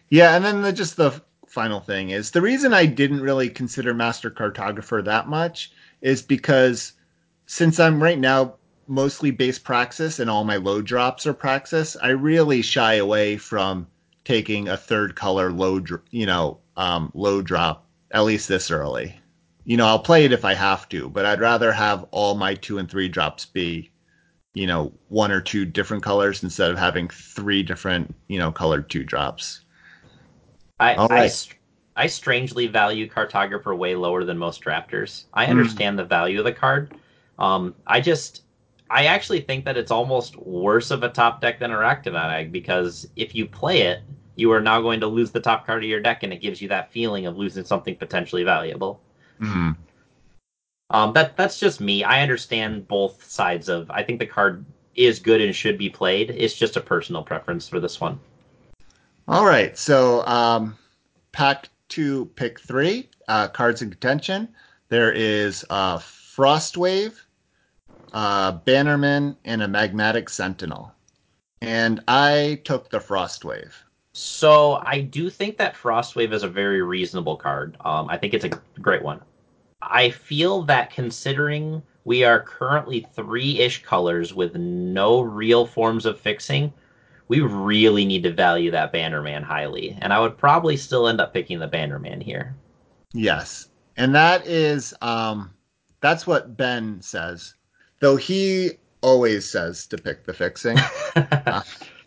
[0.08, 3.92] yeah, and then the, just the final thing is the reason I didn't really consider
[3.92, 6.92] Master Cartographer that much is because
[7.46, 8.54] since I'm right now
[8.86, 13.86] mostly base praxis and all my low drops are praxis, I really shy away from
[14.24, 15.80] taking a third color low,
[16.10, 19.18] you know, um, low drop at least this early.
[19.64, 22.54] You know, I'll play it if I have to, but I'd rather have all my
[22.54, 23.90] two and three drops be,
[24.52, 28.90] you know, one or two different colors instead of having three different, you know, colored
[28.90, 29.60] two drops.
[30.78, 31.48] I, right.
[31.96, 35.24] I, I strangely value Cartographer way lower than most drafters.
[35.32, 35.52] I hmm.
[35.52, 36.02] understand mm.
[36.02, 36.94] the value of the card.
[37.38, 38.43] Um, I just
[38.90, 43.34] I actually think that it's almost worse of a top deck than Egg because if
[43.34, 44.02] you play it,
[44.36, 46.60] you are now going to lose the top card of your deck, and it gives
[46.60, 49.00] you that feeling of losing something potentially valuable.
[49.40, 49.72] Mm-hmm.
[50.90, 52.04] Um, that that's just me.
[52.04, 53.90] I understand both sides of.
[53.90, 54.64] I think the card
[54.94, 56.30] is good and should be played.
[56.30, 58.18] It's just a personal preference for this one.
[59.26, 60.76] All right, so um,
[61.32, 64.48] pack two, pick three, uh, cards in contention.
[64.88, 67.14] There is uh, Frostwave,
[68.14, 70.92] uh, Bannerman, and a Magmatic Sentinel.
[71.60, 73.72] And I took the Frostwave.
[74.12, 77.76] So I do think that Frostwave is a very reasonable card.
[77.84, 78.50] Um, I think it's a
[78.80, 79.20] great one.
[79.82, 86.20] I feel that considering we are currently three ish colors with no real forms of
[86.20, 86.72] fixing,
[87.26, 89.98] we really need to value that Bannerman highly.
[90.00, 92.54] And I would probably still end up picking the Bannerman here.
[93.12, 93.68] Yes.
[93.96, 95.50] And that is um
[96.00, 97.54] that's what Ben says.
[98.00, 100.78] Though he always says to pick the fixing.
[101.16, 101.62] uh,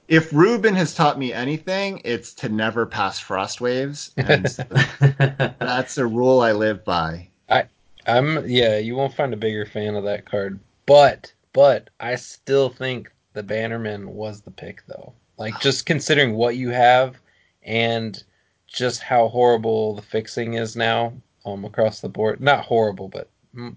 [0.07, 4.11] if Ruben has taught me anything, it's to never pass frost waves.
[4.17, 4.45] And
[5.59, 7.29] that's a rule I live by.
[7.49, 7.65] I
[8.05, 10.59] I'm yeah, you won't find a bigger fan of that card.
[10.85, 15.13] But but I still think the Bannerman was the pick though.
[15.38, 17.19] Like just considering what you have
[17.63, 18.23] and
[18.67, 21.13] just how horrible the fixing is now
[21.45, 22.41] um, across the board.
[22.41, 23.29] Not horrible, but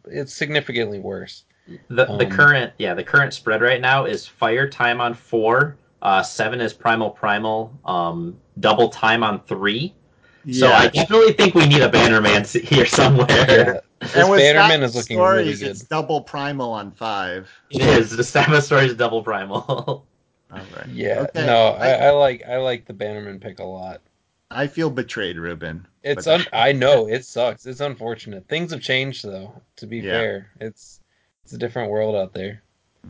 [0.07, 1.45] it's significantly worse.
[1.67, 5.77] The the um, current yeah the current spread right now is fire time on four,
[6.03, 9.95] uh, seven is primal primal, um, double time on three.
[10.45, 10.61] Yeah.
[10.61, 13.29] So I definitely think we need a Bannerman here somewhere.
[13.31, 13.81] Yeah.
[14.01, 15.71] This and Bannerman is looking stories, really good.
[15.73, 17.51] It's double primal on five.
[17.69, 18.17] It is.
[18.17, 20.07] The Stamina story is double primal.
[20.89, 21.27] Yeah.
[21.29, 21.47] Okay.
[21.47, 24.01] No, I, I, like I like the Bannerman pick a lot.
[24.51, 25.87] I feel betrayed, Ruben.
[26.03, 27.67] It's un- I know it sucks.
[27.67, 28.49] It's unfortunate.
[28.49, 29.53] Things have changed though.
[29.77, 30.11] To be yeah.
[30.11, 31.01] fair, it's
[31.45, 32.63] it's a different world out there.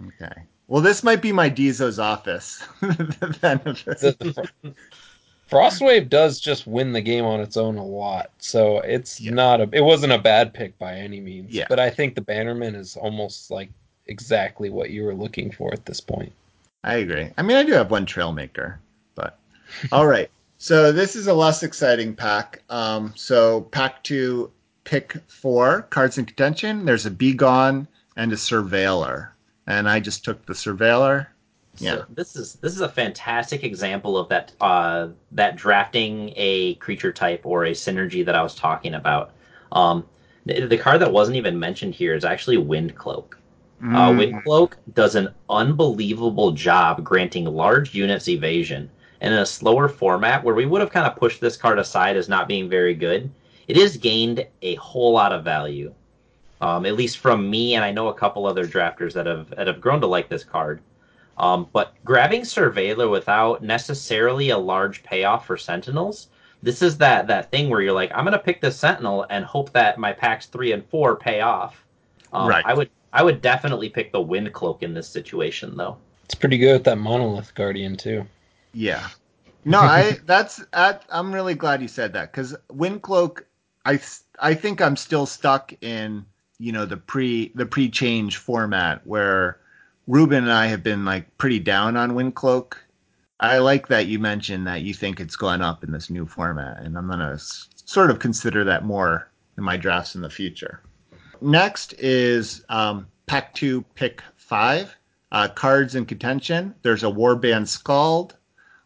[0.09, 0.43] Okay.
[0.69, 2.63] Well, this might be my Dizo's office.
[2.81, 4.75] the, the,
[5.51, 9.33] Frostwave does just win the game on its own a lot, so it's yeah.
[9.33, 9.69] not a.
[9.73, 11.53] It wasn't a bad pick by any means.
[11.53, 11.67] Yeah.
[11.69, 13.69] But I think the Bannerman is almost like
[14.07, 16.33] exactly what you were looking for at this point.
[16.85, 17.31] I agree.
[17.37, 18.77] I mean, I do have one Trailmaker,
[19.17, 19.39] but
[19.93, 20.31] all right.
[20.59, 22.63] So this is a less exciting pack.
[22.71, 24.53] Um, so pack two,
[24.85, 26.85] pick four cards in contention.
[26.85, 27.89] There's a Be Gone
[28.21, 29.31] and a Surveiller,
[29.67, 31.29] and I just took the Surveiller.
[31.79, 31.97] Yeah.
[31.97, 37.13] So this is this is a fantastic example of that uh, that drafting a creature
[37.13, 39.33] type or a synergy that I was talking about.
[39.73, 40.07] Um,
[40.45, 43.39] the, the card that wasn't even mentioned here is actually Wind Cloak.
[43.83, 43.95] Uh, mm.
[43.95, 48.91] Uh, Windcloak does an unbelievable job granting large units evasion.
[49.23, 52.17] And in a slower format, where we would have kind of pushed this card aside
[52.17, 53.31] as not being very good,
[53.69, 55.95] it has gained a whole lot of value.
[56.61, 59.67] Um, at least from me, and I know a couple other drafters that have that
[59.67, 60.81] have grown to like this card.
[61.39, 66.29] Um, but grabbing Surveiller without necessarily a large payoff for Sentinels,
[66.63, 69.73] this is that that thing where you're like, I'm gonna pick this Sentinel and hope
[69.73, 71.85] that my packs three and four pay off.
[72.33, 72.65] Um, right.
[72.67, 75.97] I would I would definitely pick the Wind Cloak in this situation, though.
[76.25, 78.25] It's pretty good with that Monolith Guardian too.
[78.73, 79.09] Yeah.
[79.65, 83.47] No, I that's I, I'm really glad you said that because Wind Cloak,
[83.85, 83.99] I
[84.39, 86.25] I think I'm still stuck in
[86.61, 89.59] you know the pre the pre change format where
[90.07, 92.85] Ruben and I have been like pretty down on Wind Cloak.
[93.41, 96.81] I like that you mentioned that you think it's gone up in this new format,
[96.83, 100.83] and I'm gonna s- sort of consider that more in my drafts in the future.
[101.41, 104.95] Next is um, Pack 2, Pick 5.
[105.33, 106.75] Uh, cards in contention.
[106.83, 108.37] There's a Warband Skald,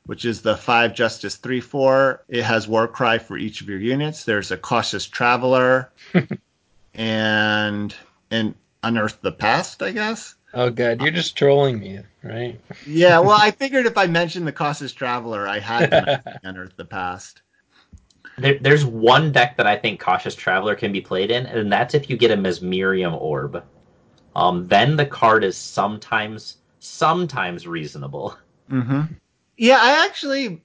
[0.05, 2.25] which is the 5 Justice 3 4.
[2.29, 4.25] It has War Cry for each of your units.
[4.25, 5.91] There's a Cautious Traveler
[6.95, 7.95] and
[8.31, 10.35] and Unearth the Past, I guess.
[10.53, 12.61] Oh god, you're just trolling me, right?
[12.87, 16.85] yeah, well, I figured if I mentioned the Cautious Traveler, I had to unearth the
[16.85, 17.43] past.
[18.39, 21.95] There, there's one deck that I think Cautious Traveler can be played in, and that's
[21.95, 23.65] if you get a Mesmerium Orb.
[24.37, 28.37] Um, then the card is sometimes sometimes reasonable.
[28.71, 29.03] Mm-hmm.
[29.57, 30.63] Yeah, I actually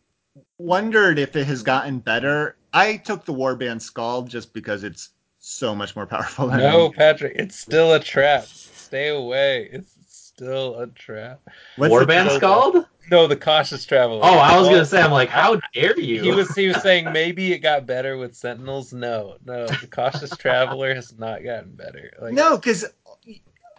[0.58, 2.58] wondered if it has gotten better.
[2.74, 5.10] I took the Warband Skald just because it's
[5.40, 6.48] so much more powerful.
[6.48, 8.46] no, Patrick, it's still a trap.
[8.46, 9.70] Stay away.
[9.72, 11.42] It's still a trap.
[11.78, 12.86] What's Warband Skald?
[13.12, 14.22] No, the cautious traveler.
[14.24, 16.22] Oh, I was gonna say, I'm like, how dare you?
[16.22, 18.94] He was he was saying maybe it got better with Sentinels.
[18.94, 22.12] No, no, the cautious traveler has not gotten better.
[22.22, 22.86] Like, no, because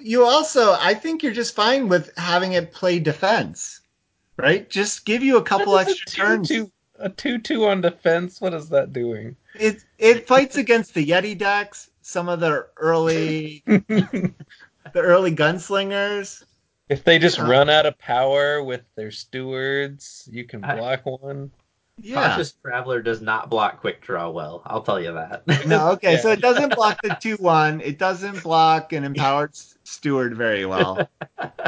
[0.00, 3.80] you also, I think you're just fine with having it play defense,
[4.36, 4.68] right?
[4.68, 6.48] Just give you a couple extra a two, turns.
[6.48, 8.40] Two, a two-two on defense.
[8.40, 9.36] What is that doing?
[9.58, 14.32] It it fights against the Yeti decks, some of the early the
[14.96, 16.44] early gunslingers.
[16.88, 21.10] If they just uh, run out of power with their stewards, you can block I,
[21.10, 21.50] one.
[22.02, 22.30] Yeah.
[22.30, 24.62] Cautious Traveler does not block Quick Draw well.
[24.64, 25.46] I'll tell you that.
[25.66, 26.20] No, okay, Yeah.
[26.20, 27.80] so it doesn't block the two one.
[27.82, 31.08] It doesn't block an empowered steward very well.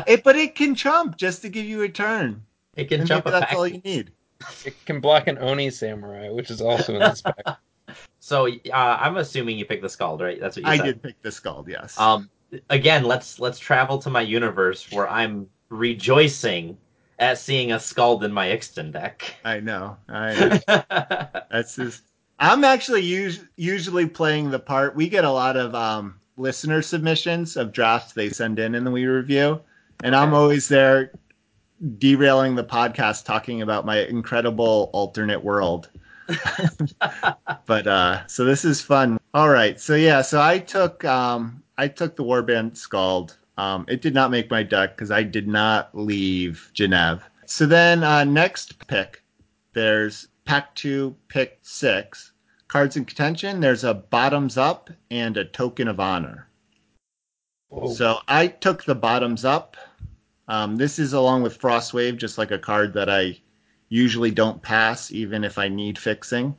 [0.06, 2.42] It, but it can chump just to give you a turn.
[2.76, 3.58] it can And jump maybe a that's pack.
[3.58, 4.10] all you need.
[4.64, 7.58] It can block an Oni Samurai, which is also in this pack.
[8.20, 10.40] So uh, I'm assuming you picked the Skald, right?
[10.40, 10.84] That's what you I said.
[10.84, 11.98] did pick the Skald, yes.
[11.98, 12.30] Um,
[12.70, 16.78] again, let's let's travel to my universe where I'm rejoicing
[17.18, 19.34] at seeing a Skald in my Ixtun deck.
[19.44, 19.96] I know.
[20.08, 21.42] I know.
[21.50, 22.04] That's just.
[22.38, 24.96] I'm actually us- usually playing the part.
[24.96, 28.92] We get a lot of um, listener submissions of drafts they send in and then
[28.92, 29.60] we review,
[30.02, 31.12] and I'm always there
[31.98, 35.90] derailing the podcast talking about my incredible alternate world.
[37.66, 39.18] but uh, so this is fun.
[39.34, 43.36] All right, so yeah, so I took um, I took the Warband Skald.
[43.58, 47.20] Um, it did not make my deck because I did not leave Jennev.
[47.46, 49.22] So then uh, next pick,
[49.74, 52.32] there's pack two, pick six.
[52.68, 56.48] Cards in contention, there's a bottoms up and a token of honor.
[57.68, 57.92] Whoa.
[57.92, 59.76] So I took the bottoms up.
[60.48, 63.38] Um, this is along with Frostwave, just like a card that I
[63.88, 66.56] usually don't pass, even if I need fixing.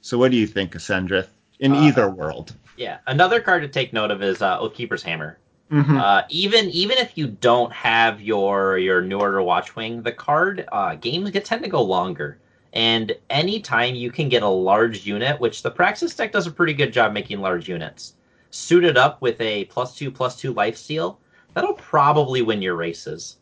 [0.00, 1.28] So what do you think, Ascendrith?
[1.60, 2.54] In Uh, either world.
[2.76, 5.38] yeah, another card to take note of is uh, Oathkeeper's Hammer.
[5.72, 6.00] Mhm.
[6.00, 10.94] Uh, even even if you don't have your your New Order Watchwing, the card uh,
[10.94, 12.38] games get tend to go longer.
[12.72, 16.72] And anytime you can get a large unit, which the Praxis deck does a pretty
[16.74, 18.14] good job making large units,
[18.50, 21.16] suited up with a plus two plus two lifesteal,
[21.54, 23.36] that'll probably win your races.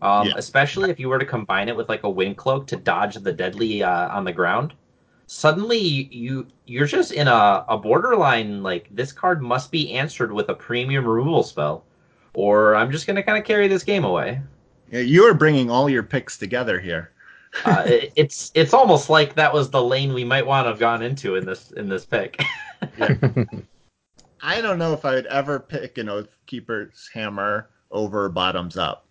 [0.00, 0.34] Um, Yeah.
[0.36, 3.32] Especially if you were to combine it with like a wind cloak to dodge the
[3.32, 4.74] deadly uh, on the ground.
[5.26, 10.48] Suddenly you you're just in a, a borderline like this card must be answered with
[10.50, 11.84] a premium removal spell,
[12.34, 14.40] or I'm just gonna kind of carry this game away.
[14.90, 17.12] Yeah, you are bringing all your picks together here.
[17.64, 20.78] Uh, it, it's it's almost like that was the lane we might want to have
[20.78, 22.38] gone into in this in this pick.
[24.42, 29.06] I don't know if I would ever pick an Oathkeeper's Hammer over bottoms up.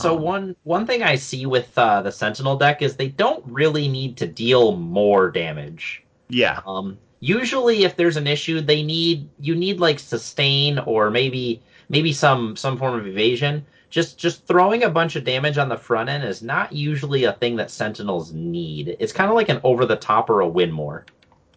[0.00, 3.44] so Um, one one thing I see with uh, the Sentinel deck is they don't
[3.46, 6.04] really need to deal more damage.
[6.28, 11.62] Yeah, Um, usually, if there's an issue, they need you need like sustain or maybe
[11.88, 13.64] maybe some some form of evasion.
[13.90, 17.32] Just just throwing a bunch of damage on the front end is not usually a
[17.32, 18.94] thing that Sentinels need.
[19.00, 21.06] It's kind of like an over the top or a win more.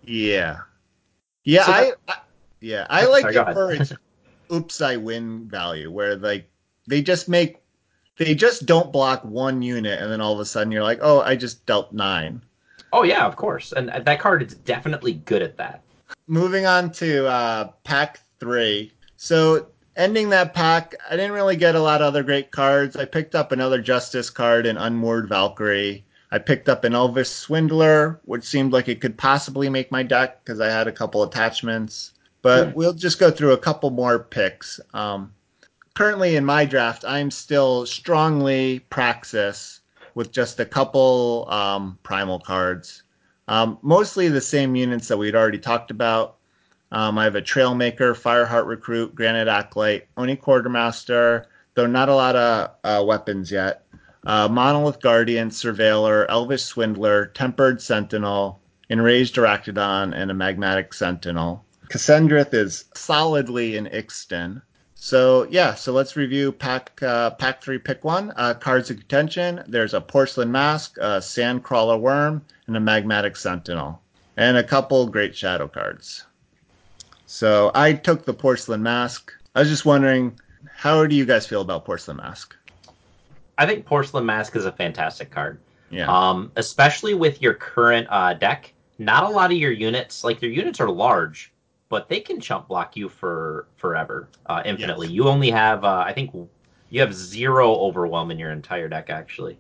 [0.06, 0.60] yeah,
[1.44, 1.66] yeah.
[1.66, 2.18] So I, that- I
[2.62, 3.94] yeah I like go it for its
[4.52, 6.50] oops I win value, where like
[6.88, 7.58] they just make
[8.18, 11.22] they just don't block one unit, and then all of a sudden you're like, oh,
[11.22, 12.42] I just dealt nine.
[12.94, 15.82] Oh yeah, of course, and that card is definitely good at that.
[16.28, 18.92] moving on to uh, pack three.
[19.18, 22.96] So ending that pack, I didn't really get a lot of other great cards.
[22.96, 26.06] I picked up another Justice card in Unmoored Valkyrie.
[26.32, 30.44] I picked up an Elvish Swindler, which seemed like it could possibly make my deck
[30.44, 32.14] because I had a couple attachments.
[32.42, 32.74] But Hmm.
[32.74, 34.80] we'll just go through a couple more picks.
[34.94, 35.32] Um,
[35.94, 39.82] currently in my draft, I'm still strongly Praxis
[40.16, 43.04] with just a couple um, primal cards.
[43.48, 46.38] Um, mostly the same units that we'd already talked about.
[46.92, 52.36] Um, I have a Trailmaker, Fireheart Recruit, Granite Acolyte, Oni Quartermaster, though not a lot
[52.36, 53.86] of uh, weapons yet.
[54.26, 61.64] Uh, Monolith Guardian, Surveiller, Elvish Swindler, Tempered Sentinel, Enraged Arachnodon, and a Magmatic Sentinel.
[61.92, 64.62] Cassandrith is solidly in Ixtun.
[64.96, 68.32] So yeah, so let's review pack uh, pack three, pick one.
[68.36, 69.64] Uh, cards of contention.
[69.68, 74.02] There's a porcelain mask, a sandcrawler worm, and a magmatic sentinel,
[74.38, 76.26] and a couple great shadow cards.
[77.26, 79.34] So I took the porcelain mask.
[79.56, 80.40] I was just wondering,
[80.74, 82.56] how do you guys feel about porcelain mask?
[83.58, 85.60] I think Porcelain Mask is a fantastic card.
[85.92, 90.42] Yeah, Um, especially with your current uh, deck, not a lot of your units, like
[90.42, 91.51] your units are large,
[91.92, 95.10] but they can chump block you for forever, uh, infinitely.
[95.10, 96.34] You only have, uh, I think,
[96.90, 99.60] you have zero overwhelm in your entire deck actually.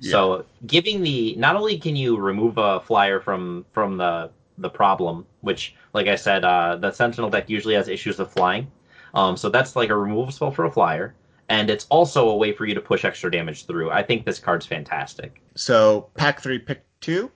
[0.00, 0.10] Yeah.
[0.10, 5.24] So giving the not only can you remove a flyer from from the the problem,
[5.42, 8.66] which, like I said, uh, the Sentinel deck usually has issues with flying.
[9.14, 11.14] Um, so that's like a removal spell for a flyer,
[11.48, 13.90] and it's also a way for you to push extra damage through.
[13.92, 15.40] I think this card's fantastic.
[15.54, 17.30] So pack three, pick two.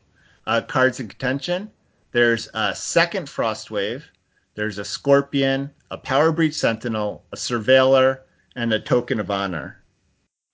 [0.46, 1.70] Uh, cards in contention.
[2.12, 4.10] There's a second frost wave.
[4.54, 8.20] There's a scorpion, a power breach sentinel, a surveiller,
[8.56, 9.82] and a token of honor.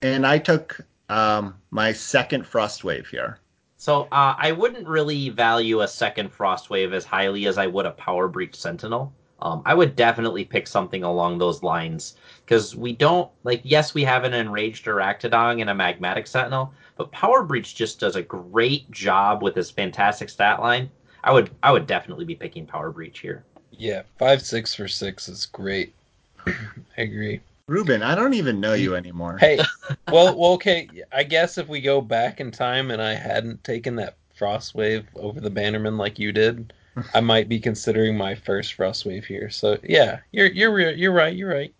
[0.01, 0.79] And I took
[1.09, 3.39] um, my second frost wave here.
[3.79, 7.85] So uh, I wouldn't really value a second Frost Wave as highly as I would
[7.85, 9.13] a Power Breach Sentinel.
[9.39, 13.61] Um, I would definitely pick something along those lines because we don't like.
[13.63, 18.15] Yes, we have an enraged Arachnodon and a magmatic Sentinel, but Power Breach just does
[18.15, 20.89] a great job with this fantastic stat line.
[21.27, 23.43] I would I would definitely be picking Power Breach here.
[23.71, 25.93] Yeah, five six for six is great.
[26.47, 26.53] I
[27.01, 27.41] agree.
[27.67, 29.37] Ruben, I don't even know you anymore.
[29.37, 29.59] Hey,
[30.09, 30.87] well, well, okay.
[31.11, 35.05] I guess if we go back in time and I hadn't taken that frost wave
[35.17, 36.71] over the Bannerman like you did,
[37.13, 39.49] I might be considering my first frost wave here.
[39.49, 41.35] So yeah, you're you're you're right.
[41.35, 41.73] You're right.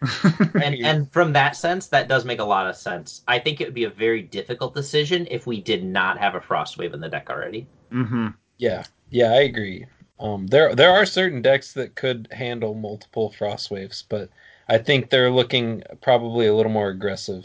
[0.62, 3.22] and and from that sense, that does make a lot of sense.
[3.26, 6.40] I think it would be a very difficult decision if we did not have a
[6.40, 7.66] frost wave in the deck already.
[7.92, 8.28] Mm-hmm.
[8.62, 9.86] Yeah, yeah, I agree.
[10.20, 14.30] Um, there there are certain decks that could handle multiple frost waves, but
[14.68, 17.44] I think they're looking probably a little more aggressive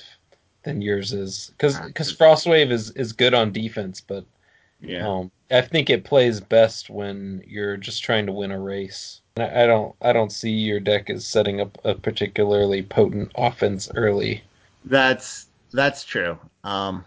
[0.62, 4.26] than yours is because because Frostwave is is good on defense, but
[4.80, 9.22] yeah, um, I think it plays best when you're just trying to win a race.
[9.38, 13.90] I, I don't I don't see your deck as setting up a particularly potent offense
[13.96, 14.44] early.
[14.86, 16.38] That's that's true.
[16.64, 17.04] Um,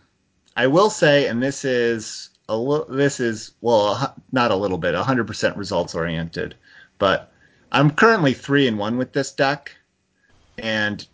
[0.56, 2.86] I will say, and this is a little.
[2.86, 6.54] This is well, not a little bit, 100% results oriented,
[6.98, 7.32] but
[7.72, 9.72] I'm currently three and one with this deck
[10.58, 11.06] and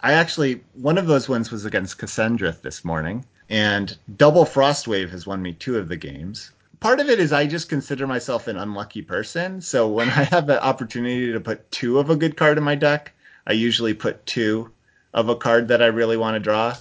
[0.00, 5.26] I actually one of those wins was against Cassandra this morning, and Double Frostwave has
[5.26, 6.50] won me two of the games.
[6.80, 10.46] Part of it is I just consider myself an unlucky person, so when I have
[10.46, 13.12] the opportunity to put two of a good card in my deck,
[13.46, 14.70] I usually put two
[15.12, 16.76] of a card that I really want to draw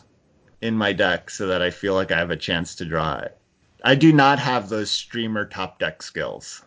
[0.61, 3.37] in my deck so that I feel like I have a chance to draw it.
[3.83, 6.63] I do not have those streamer top deck skills.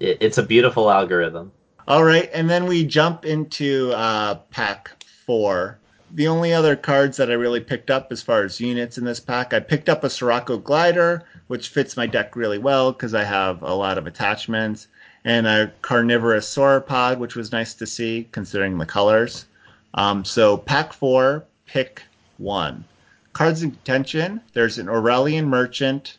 [0.00, 1.50] It's a beautiful algorithm.
[1.88, 5.78] All right, and then we jump into uh, pack four.
[6.12, 9.20] The only other cards that I really picked up as far as units in this
[9.20, 13.24] pack, I picked up a Sirocco Glider, which fits my deck really well because I
[13.24, 14.88] have a lot of attachments,
[15.24, 19.46] and a Carnivorous Sauropod, which was nice to see considering the colors.
[19.94, 22.02] Um, so pack four, pick
[22.36, 22.84] one.
[23.32, 26.18] Cards in contention, there's an Auralian Merchant,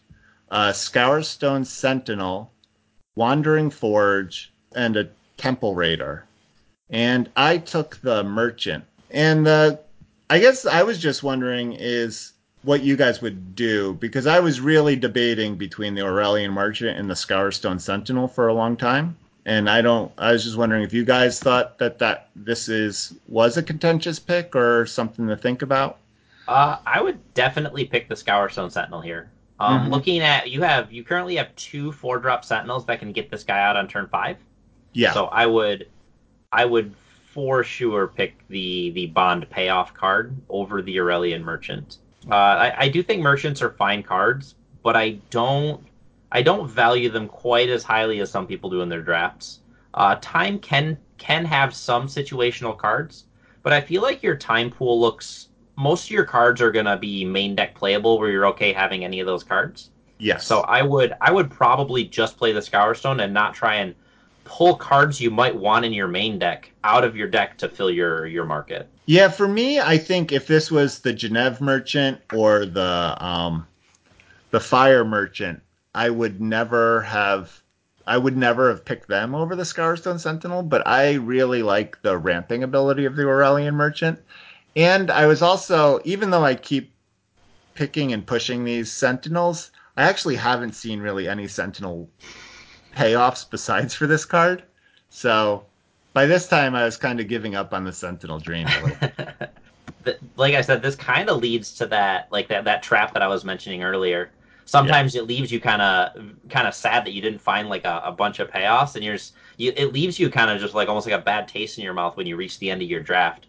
[0.51, 2.51] a Scourstone Sentinel,
[3.15, 6.25] Wandering Forge, and a Temple Raider,
[6.89, 8.83] and I took the Merchant.
[9.11, 9.77] And uh,
[10.29, 14.59] I guess I was just wondering is what you guys would do because I was
[14.59, 19.17] really debating between the Auralian Merchant and the Scourstone Sentinel for a long time.
[19.45, 20.11] And I don't.
[20.17, 24.19] I was just wondering if you guys thought that that this is was a contentious
[24.19, 25.97] pick or something to think about.
[26.47, 29.29] Uh, I would definitely pick the Scourstone Sentinel here.
[29.59, 29.91] Um, mm-hmm.
[29.91, 33.43] Looking at you have you currently have two four drop Sentinels that can get this
[33.43, 34.37] guy out on turn five.
[34.93, 35.13] Yeah.
[35.13, 35.87] So I would,
[36.51, 36.93] I would
[37.33, 41.97] for sure pick the the bond payoff card over the Auralian Merchant.
[42.29, 45.85] Uh, I, I do think merchants are fine cards, but I don't
[46.31, 49.59] I don't value them quite as highly as some people do in their drafts.
[49.93, 53.25] Uh, time can can have some situational cards,
[53.61, 55.48] but I feel like your time pool looks
[55.79, 59.19] most of your cards are gonna be main deck playable where you're okay having any
[59.21, 59.89] of those cards.
[60.19, 60.45] Yes.
[60.45, 63.95] So I would I would probably just play the Scourstone and not try and
[64.43, 67.89] pull cards you might want in your main deck out of your deck to fill
[67.89, 68.89] your your market.
[69.05, 73.65] Yeah, for me, I think if this was the Jennev Merchant or the um,
[74.51, 75.61] the Fire Merchant,
[75.95, 77.63] I would never have
[78.05, 82.17] I would never have picked them over the Scourstone Sentinel, but I really like the
[82.17, 84.19] ramping ability of the Auralian Merchant.
[84.75, 86.93] And I was also, even though I keep
[87.73, 92.09] picking and pushing these Sentinels, I actually haven't seen really any Sentinel
[92.95, 94.63] payoffs besides for this card.
[95.09, 95.65] So
[96.13, 98.67] by this time, I was kind of giving up on the Sentinel Dream.
[100.35, 103.27] like I said, this kind of leads to that like that that trap that I
[103.27, 104.31] was mentioning earlier.
[104.65, 105.21] Sometimes yeah.
[105.21, 106.13] it leaves you kind of
[106.49, 109.15] kind of sad that you didn't find like a, a bunch of payoffs, and you're
[109.15, 111.83] just, you, it leaves you kind of just like almost like a bad taste in
[111.83, 113.47] your mouth when you reach the end of your draft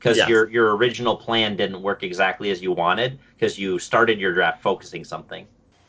[0.00, 0.28] because yes.
[0.28, 4.62] your your original plan didn't work exactly as you wanted because you started your draft
[4.62, 5.46] focusing something.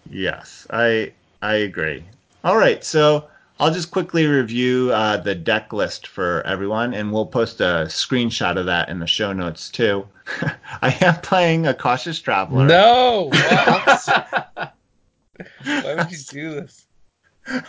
[0.09, 2.03] Yes, I I agree.
[2.43, 3.27] All right, so
[3.59, 8.57] I'll just quickly review uh, the deck list for everyone, and we'll post a screenshot
[8.57, 10.05] of that in the show notes too.
[10.81, 12.65] I am playing a cautious traveler.
[12.65, 14.71] No, why
[15.63, 16.85] would you do this?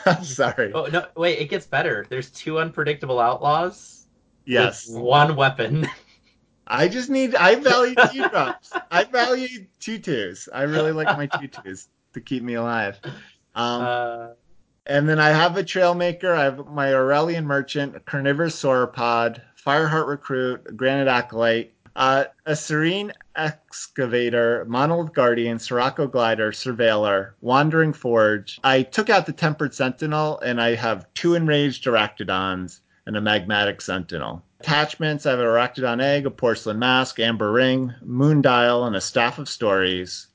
[0.05, 0.73] I'm sorry.
[0.73, 1.07] Oh no!
[1.17, 2.05] Wait, it gets better.
[2.09, 4.07] There's two unpredictable outlaws.
[4.45, 4.89] Yes.
[4.89, 5.87] one weapon.
[6.73, 7.35] I just need.
[7.35, 8.73] I value two drops.
[8.91, 10.49] I value tutus.
[10.53, 12.99] I really like my tutus to keep me alive.
[13.55, 14.29] Um, uh,
[14.87, 16.35] and then I have a Trailmaker.
[16.35, 24.65] I have my Auralian Merchant, Carnivorous Sauropod, Fireheart Recruit, Granite Acolyte, Uh, a Serene Excavator,
[24.67, 28.59] Monolith Guardian, Sirocco Glider, Surveiller, Wandering Forge.
[28.65, 33.83] I took out the Tempered Sentinel, and I have two Enraged Arachnodons and a Magmatic
[33.83, 34.43] Sentinel.
[34.63, 39.01] Attachments, I have a Arachnodon Egg, a Porcelain Mask, Amber Ring, Moon Dial, and a
[39.01, 40.29] Staff of Stories.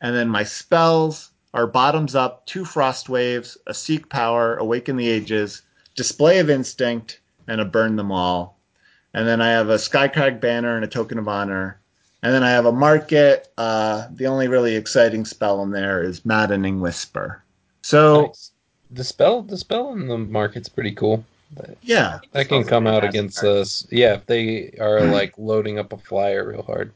[0.00, 5.10] And then my spells are Bottoms Up, two Frost Waves, a Seek Power, Awaken the
[5.10, 5.60] Ages,
[5.94, 8.58] Display of Instinct, and a Burn Them All.
[9.12, 11.78] And then I have a Skycrag banner and a token of honor.
[12.22, 13.52] And then I have a market.
[13.58, 17.42] Uh, the only really exciting spell in there is Maddening Whisper.
[17.82, 18.52] So Nice.
[18.90, 21.22] The spell, the spell in the market's pretty cool.
[21.82, 23.56] Yeah, That can come out against card.
[23.58, 23.86] us.
[23.90, 26.92] Yeah, if they are like loading up a flyer real hard.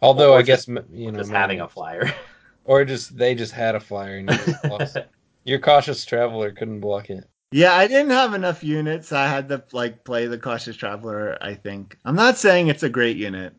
[0.00, 2.12] Although Or I just- guess m- you know, Just having a flyer.
[2.64, 4.96] or just they just had a flyer and you just lost.
[5.44, 7.24] Your cautious traveler couldn't block it.
[7.52, 7.74] yeah.
[7.74, 9.12] I didn't have enough units.
[9.12, 11.36] I had to like play the Cautious Traveler.
[11.40, 13.54] I think I'm not saying it's a great unit.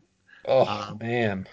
[0.46, 1.46] Oh Um, man,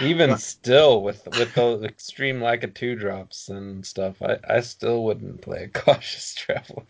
[0.00, 5.04] even still with with the extreme lack of two drops and stuff, I I still
[5.04, 6.86] wouldn't play a cautious traveler.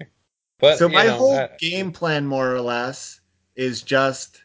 [0.60, 3.20] But so my know, whole I- game plan, more or less,
[3.56, 4.42] is just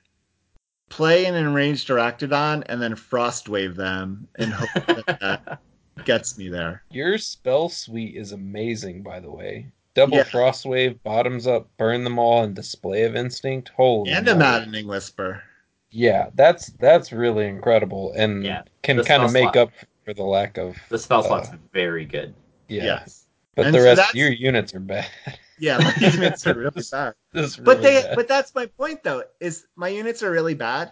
[0.89, 5.59] play an enraged Arachnodon and then frost wave them and hope that, that
[6.05, 6.83] gets me there.
[6.91, 9.67] Your spell suite is amazing, by the way.
[9.93, 10.23] Double Yeah.
[10.23, 13.69] frost wave, bottoms up, burn them all, and display of instinct.
[13.75, 15.41] Holy And a maddening whisper.
[15.89, 19.57] Yeah, that's that's really incredible, and Yeah, can kind of make slot.
[19.57, 19.71] up
[20.03, 22.33] for the lack of the spell Uh, slot's very good.
[22.67, 22.83] yeah.
[22.83, 23.23] Yes.
[23.55, 25.07] But And the so rest that's- of your units are bad.
[25.59, 27.13] Yeah, my units are really bad.
[27.33, 28.15] Is But they bad.
[28.15, 30.91] but that's my point though, is my units are really bad.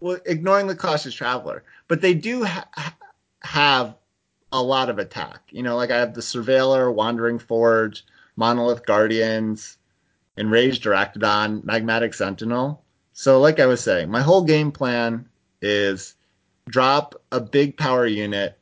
[0.00, 1.64] Well, ignoring the cautious traveler.
[1.88, 2.96] But they do ha- ha-
[3.42, 3.96] have
[4.52, 5.40] a lot of attack.
[5.50, 8.04] You know, like I have the Surveiller, Wandering Forge,
[8.36, 9.76] Monolith Guardians,
[10.36, 12.82] Enraged Arachnodon, Magmatic Sentinel.
[13.12, 15.28] So like I was saying, my whole game plan
[15.60, 16.14] is
[16.68, 18.56] drop a big power unit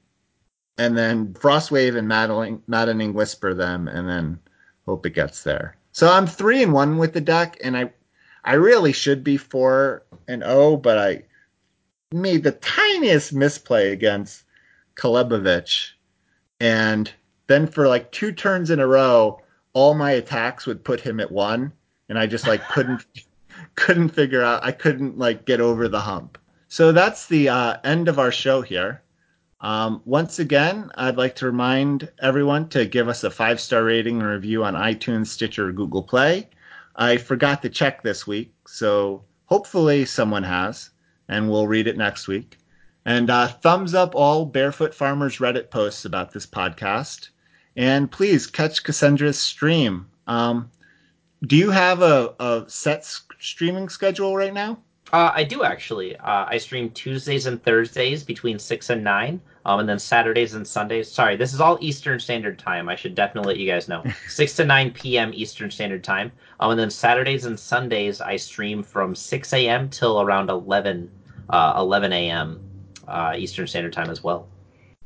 [0.78, 4.38] and then Frostwave and Maddening, Maddening Whisper them and then
[4.86, 5.76] hope it gets there.
[5.92, 7.92] So I'm three and one with the deck, and I
[8.44, 11.22] I really should be four and oh, but I
[12.12, 14.44] made the tiniest misplay against
[14.94, 15.90] Kalebovich,
[16.60, 17.10] and
[17.46, 19.40] then for like two turns in a row,
[19.72, 21.72] all my attacks would put him at one,
[22.08, 23.04] and I just like couldn't
[23.74, 26.38] couldn't figure out I couldn't like get over the hump.
[26.68, 29.02] So that's the uh, end of our show here.
[29.60, 34.20] Um, once again, I'd like to remind everyone to give us a five star rating
[34.20, 36.48] and review on iTunes, Stitcher, Google Play.
[36.96, 40.90] I forgot to check this week, so hopefully someone has,
[41.28, 42.58] and we'll read it next week.
[43.04, 47.28] And uh, thumbs up all Barefoot Farmers Reddit posts about this podcast.
[47.76, 50.06] And please catch Cassandra's stream.
[50.26, 50.70] Um,
[51.46, 53.06] do you have a, a set
[53.38, 54.78] streaming schedule right now?
[55.12, 56.16] Uh, I do actually.
[56.16, 60.66] Uh, I stream Tuesdays and Thursdays between six and nine, um, and then Saturdays and
[60.66, 61.10] Sundays.
[61.10, 62.88] Sorry, this is all Eastern Standard Time.
[62.88, 64.02] I should definitely let you guys know.
[64.28, 65.30] six to nine p.m.
[65.32, 69.88] Eastern Standard Time, um, and then Saturdays and Sundays I stream from six a.m.
[69.88, 71.10] till around 11,
[71.50, 72.60] uh, 11 a.m.
[73.06, 74.48] Uh, Eastern Standard Time as well.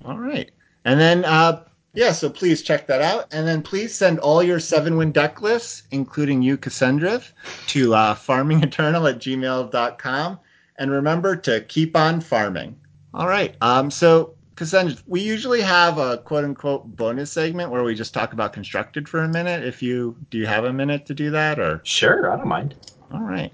[0.04, 0.50] All right.
[0.86, 3.26] And then, uh, yeah, so please check that out.
[3.32, 7.20] And then please send all your seven win deck lists, including you, Cassandra,
[7.68, 10.38] to uh, farmingeternal at gmail.com.
[10.78, 12.78] And remember to keep on farming.
[13.12, 13.56] All right.
[13.60, 18.32] Um, so, Cassandra, we usually have a quote unquote bonus segment where we just talk
[18.32, 19.64] about constructed for a minute.
[19.64, 21.80] If you do, you have a minute to do that or?
[21.84, 22.76] Sure, I don't mind.
[23.12, 23.52] All right.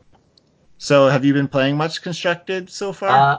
[0.79, 3.39] So, have you been playing much constructed so far?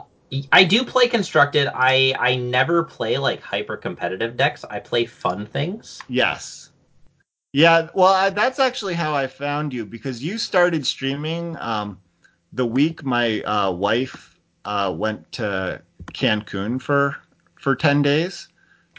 [0.52, 1.68] I do play constructed.
[1.74, 4.64] I I never play like hyper competitive decks.
[4.64, 6.00] I play fun things.
[6.08, 6.70] Yes.
[7.52, 11.98] Yeah, well, I, that's actually how I found you because you started streaming um,
[12.52, 15.80] the week my uh, wife uh, went to
[16.12, 17.16] Cancun for
[17.58, 18.48] for ten days.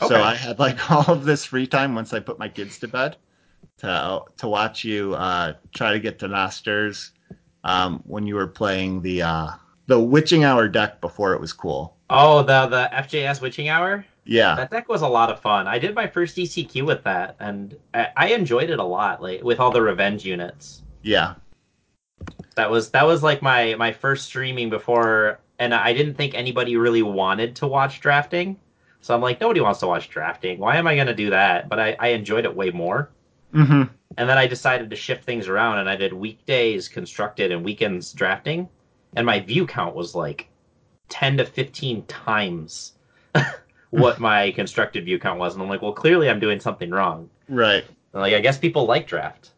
[0.01, 0.15] Okay.
[0.15, 2.87] So I had like all of this free time once I put my kids to
[2.87, 3.17] bed
[3.77, 7.11] to to watch you uh, try to get to Masters
[7.63, 9.49] um, when you were playing the uh,
[9.89, 11.97] the Witching Hour deck before it was cool.
[12.11, 14.05] Oh, the the FJS Witching Hour.
[14.23, 14.55] Yeah.
[14.55, 15.65] That deck was a lot of fun.
[15.67, 19.21] I did my first DCQ with that, and I, I enjoyed it a lot.
[19.21, 20.83] Like with all the revenge units.
[21.01, 21.33] Yeah.
[22.55, 26.77] That was that was like my my first streaming before, and I didn't think anybody
[26.77, 28.57] really wanted to watch drafting.
[29.01, 30.59] So I'm like, nobody wants to watch drafting.
[30.59, 31.67] Why am I gonna do that?
[31.67, 33.09] But I, I enjoyed it way more.
[33.53, 33.83] hmm
[34.17, 38.13] And then I decided to shift things around, and I did weekdays constructed and weekends
[38.13, 38.69] drafting,
[39.15, 40.47] and my view count was like
[41.09, 42.93] ten to fifteen times
[43.89, 47.29] what my constructed view count was, and I'm like, well, clearly I'm doing something wrong.
[47.47, 47.83] Right.
[48.13, 49.51] And, like, I guess people like draft.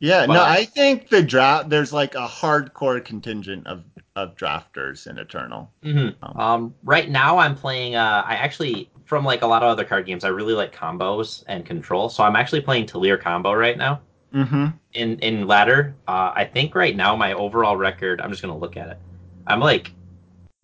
[0.00, 3.84] Yeah, But no, I- I think the draft there's like a hardcore contingent of
[4.16, 5.70] of drafters in Eternal.
[5.84, 6.24] Mm-hmm.
[6.24, 7.94] Um, Um, right now I'm playing.
[7.96, 11.42] Uh, I actually from like a lot of other card games, I really like combos
[11.48, 12.08] and control.
[12.08, 14.00] So I'm actually playing Talir combo right now
[14.34, 14.66] Mm-hmm.
[14.94, 15.94] in in ladder.
[16.06, 18.20] Uh, I think right now my overall record.
[18.20, 18.98] I'm just gonna look at it.
[19.46, 19.92] I'm like,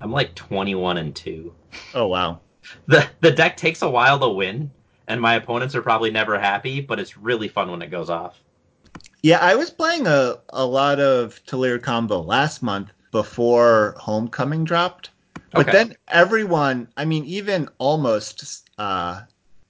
[0.01, 1.55] I'm like 21 and two.
[1.94, 2.40] Oh wow.
[2.86, 4.70] the The deck takes a while to win,
[5.09, 6.80] and my opponents are probably never happy.
[6.80, 8.40] But it's really fun when it goes off.
[9.22, 15.10] Yeah, I was playing a, a lot of Talir combo last month before Homecoming dropped.
[15.52, 15.72] But Okay.
[15.72, 19.22] then everyone, I mean, even almost uh,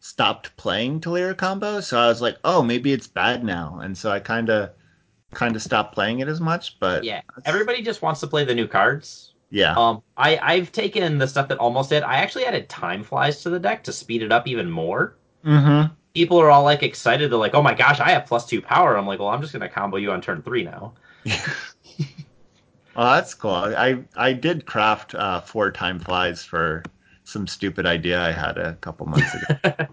[0.06, 1.80] stopped playing Talir combo.
[1.80, 3.80] So I was like, oh, maybe it's bad now.
[3.80, 4.70] And so I kind of
[5.34, 6.78] kind of stopped playing it as much.
[6.80, 9.34] But Yeah, everybody just wants to play the new cards.
[9.50, 12.02] yeah, Um, I I've taken the stuff that almost did.
[12.02, 15.16] I actually added time flies to the deck to speed it up even more.
[15.44, 15.94] mm-hmm.
[16.14, 17.30] People are all like excited.
[17.30, 19.52] They're like, "Oh my gosh, I have plus two power." I'm like, "Well, I'm just
[19.52, 20.94] gonna combo you on turn three now."
[22.96, 23.50] Oh, that's cool.
[23.52, 26.82] I I did craft uh, four time flies for
[27.26, 29.58] some stupid idea I had a couple months ago,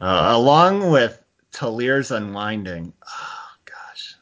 [0.00, 1.22] uh, along with
[1.52, 2.92] Talir's Unwinding.
[3.06, 4.14] Oh gosh,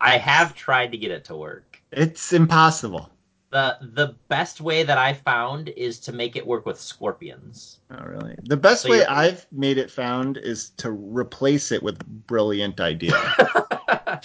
[0.00, 1.80] I have tried to get it to work.
[1.92, 3.10] it's impossible.
[3.50, 7.78] the The best way that I found is to make it work with scorpions.
[7.92, 8.34] Oh, really?
[8.44, 12.80] The best So way you're- I've made it found is to replace it with brilliant
[12.80, 13.14] idea.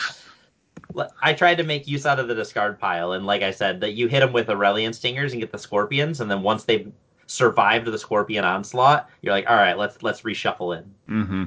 [1.24, 3.94] I tried to make use out of the discard pile, and like I said, that
[3.94, 6.92] you hit them with Aurelian stingers and get the scorpions, and then once they've
[7.32, 10.84] survived the scorpion onslaught, you're like, all right, let's let's reshuffle in.
[11.08, 11.44] hmm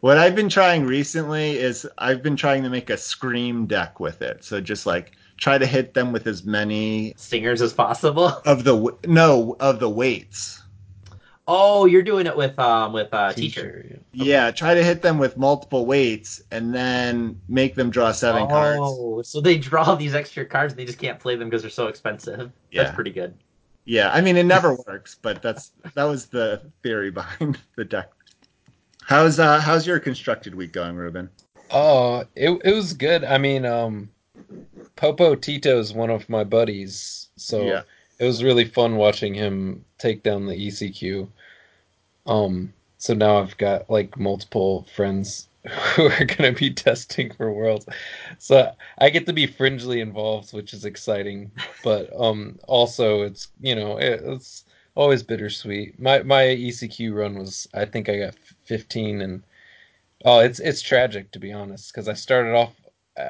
[0.00, 4.22] What I've been trying recently is I've been trying to make a scream deck with
[4.22, 4.44] it.
[4.44, 8.26] So just like try to hit them with as many Stingers as possible.
[8.44, 10.62] of the no of the weights.
[11.50, 13.82] Oh, you're doing it with um with uh, teacher.
[13.82, 14.00] Teacher.
[14.12, 18.80] Yeah, try to hit them with multiple weights and then make them draw seven cards.
[18.82, 21.70] Oh, so they draw these extra cards and they just can't play them because they're
[21.70, 22.52] so expensive.
[22.70, 22.82] Yeah.
[22.82, 23.34] That's pretty good.
[23.88, 28.10] Yeah, I mean it never works, but that's that was the theory behind the deck.
[29.02, 31.30] How's uh how's your constructed week going, Ruben?
[31.70, 33.24] Oh, it it was good.
[33.24, 34.10] I mean, um,
[34.96, 37.82] Popo Tito's one of my buddies, so Yeah.
[38.18, 41.26] it was really fun watching him take down the ECQ.
[42.26, 45.48] Um, so now I've got like multiple friends
[45.96, 47.86] who are gonna be testing for worlds,
[48.38, 51.50] so I get to be fringely involved, which is exciting.
[51.82, 54.64] But um, also it's you know it, it's
[54.94, 55.98] always bittersweet.
[56.00, 58.34] My my ECQ run was I think I got
[58.64, 59.42] 15 and
[60.24, 62.74] Oh, it's it's tragic to be honest, because I started off.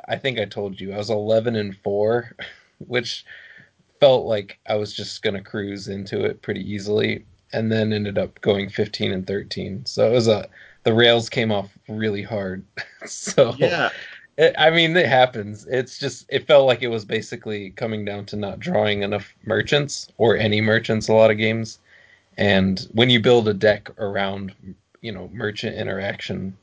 [0.09, 2.37] I- think I told you I was eleven and four,
[2.79, 3.25] which
[4.01, 8.41] felt like I was just gonna cruise into it pretty easily, and then ended up
[8.43, 9.85] going fifteen and thirteen.
[9.87, 10.49] So it was a
[10.89, 12.65] the rails came off really hard.
[13.07, 13.91] so Yeah.
[14.39, 15.67] it, I mean, it happens.
[15.67, 20.09] It's just it felt like it was basically coming down to not drawing enough merchants
[20.17, 21.09] or any merchants.
[21.09, 21.79] A lot of games,
[22.39, 24.55] and when you build a deck around,
[25.03, 26.57] you know, merchant interaction,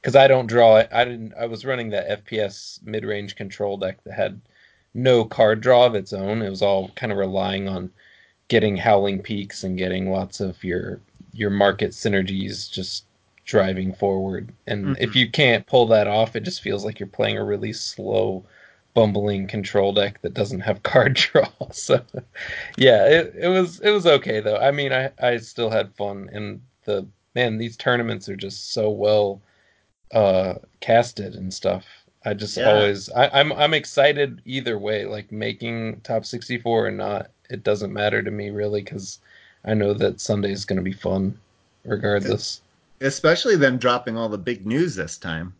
[0.00, 0.88] because I don't draw it.
[0.92, 1.34] I didn't.
[1.34, 4.40] I was running that FPS mid range control deck that had
[4.94, 6.40] no card draw of its own.
[6.40, 7.90] It was all kind of relying on
[8.46, 11.00] getting howling peaks and getting lots of your
[11.32, 13.06] your market synergies just
[13.44, 14.52] driving forward.
[14.66, 17.72] And if you can't pull that off, it just feels like you're playing a really
[17.72, 18.44] slow,
[18.94, 21.48] bumbling control deck that doesn't have card draw.
[21.72, 22.04] So,
[22.76, 24.58] yeah, it, it was it was okay though.
[24.58, 28.90] I mean, I I still had fun, and the man, these tournaments are just so
[28.90, 29.42] well
[30.12, 31.86] uh casted and stuff.
[32.24, 32.58] I just Yeah.
[32.58, 37.30] always I, I'm I'm excited either way, like making top 64 or not.
[37.50, 39.20] It doesn't matter to me really because
[39.64, 41.40] I know that Sunday is going to be fun,
[41.84, 42.61] regardless.
[43.02, 45.54] Especially them dropping all the big news this time.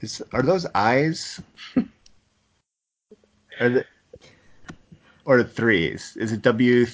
[0.00, 1.40] Is, are those eyes?
[3.60, 3.84] are the,
[5.24, 6.16] or the threes?
[6.16, 6.86] Is it W?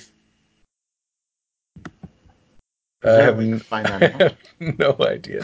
[3.02, 4.34] I have we n- find that out?
[4.78, 5.42] no idea.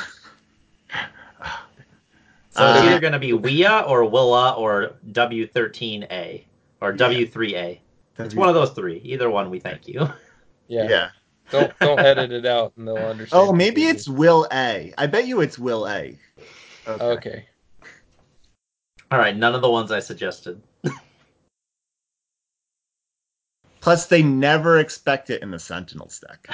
[2.51, 6.45] So it's Uh, either going to be Wia or Willa or W13A
[6.83, 7.79] or W3A.
[8.19, 8.99] It's one of those three.
[9.05, 10.09] Either one, we thank you.
[10.69, 10.89] Yeah.
[10.89, 11.11] Yeah.
[11.51, 13.49] Don't don't edit it out and they'll understand.
[13.49, 13.91] Oh, maybe completely.
[13.91, 14.93] it's Will A.
[14.99, 16.19] I bet you it's Will A.
[16.89, 17.05] Okay.
[17.05, 17.47] okay.
[19.11, 20.61] All right, none of the ones I suggested.
[23.81, 26.49] Plus, they never expect it in the Sentinels deck.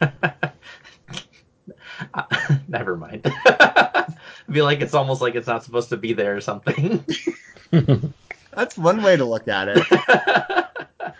[2.68, 3.22] Never mind.
[3.46, 4.14] I
[4.52, 7.04] feel like it's almost like it's not supposed to be there or something.
[8.52, 11.14] That's one way to look at it.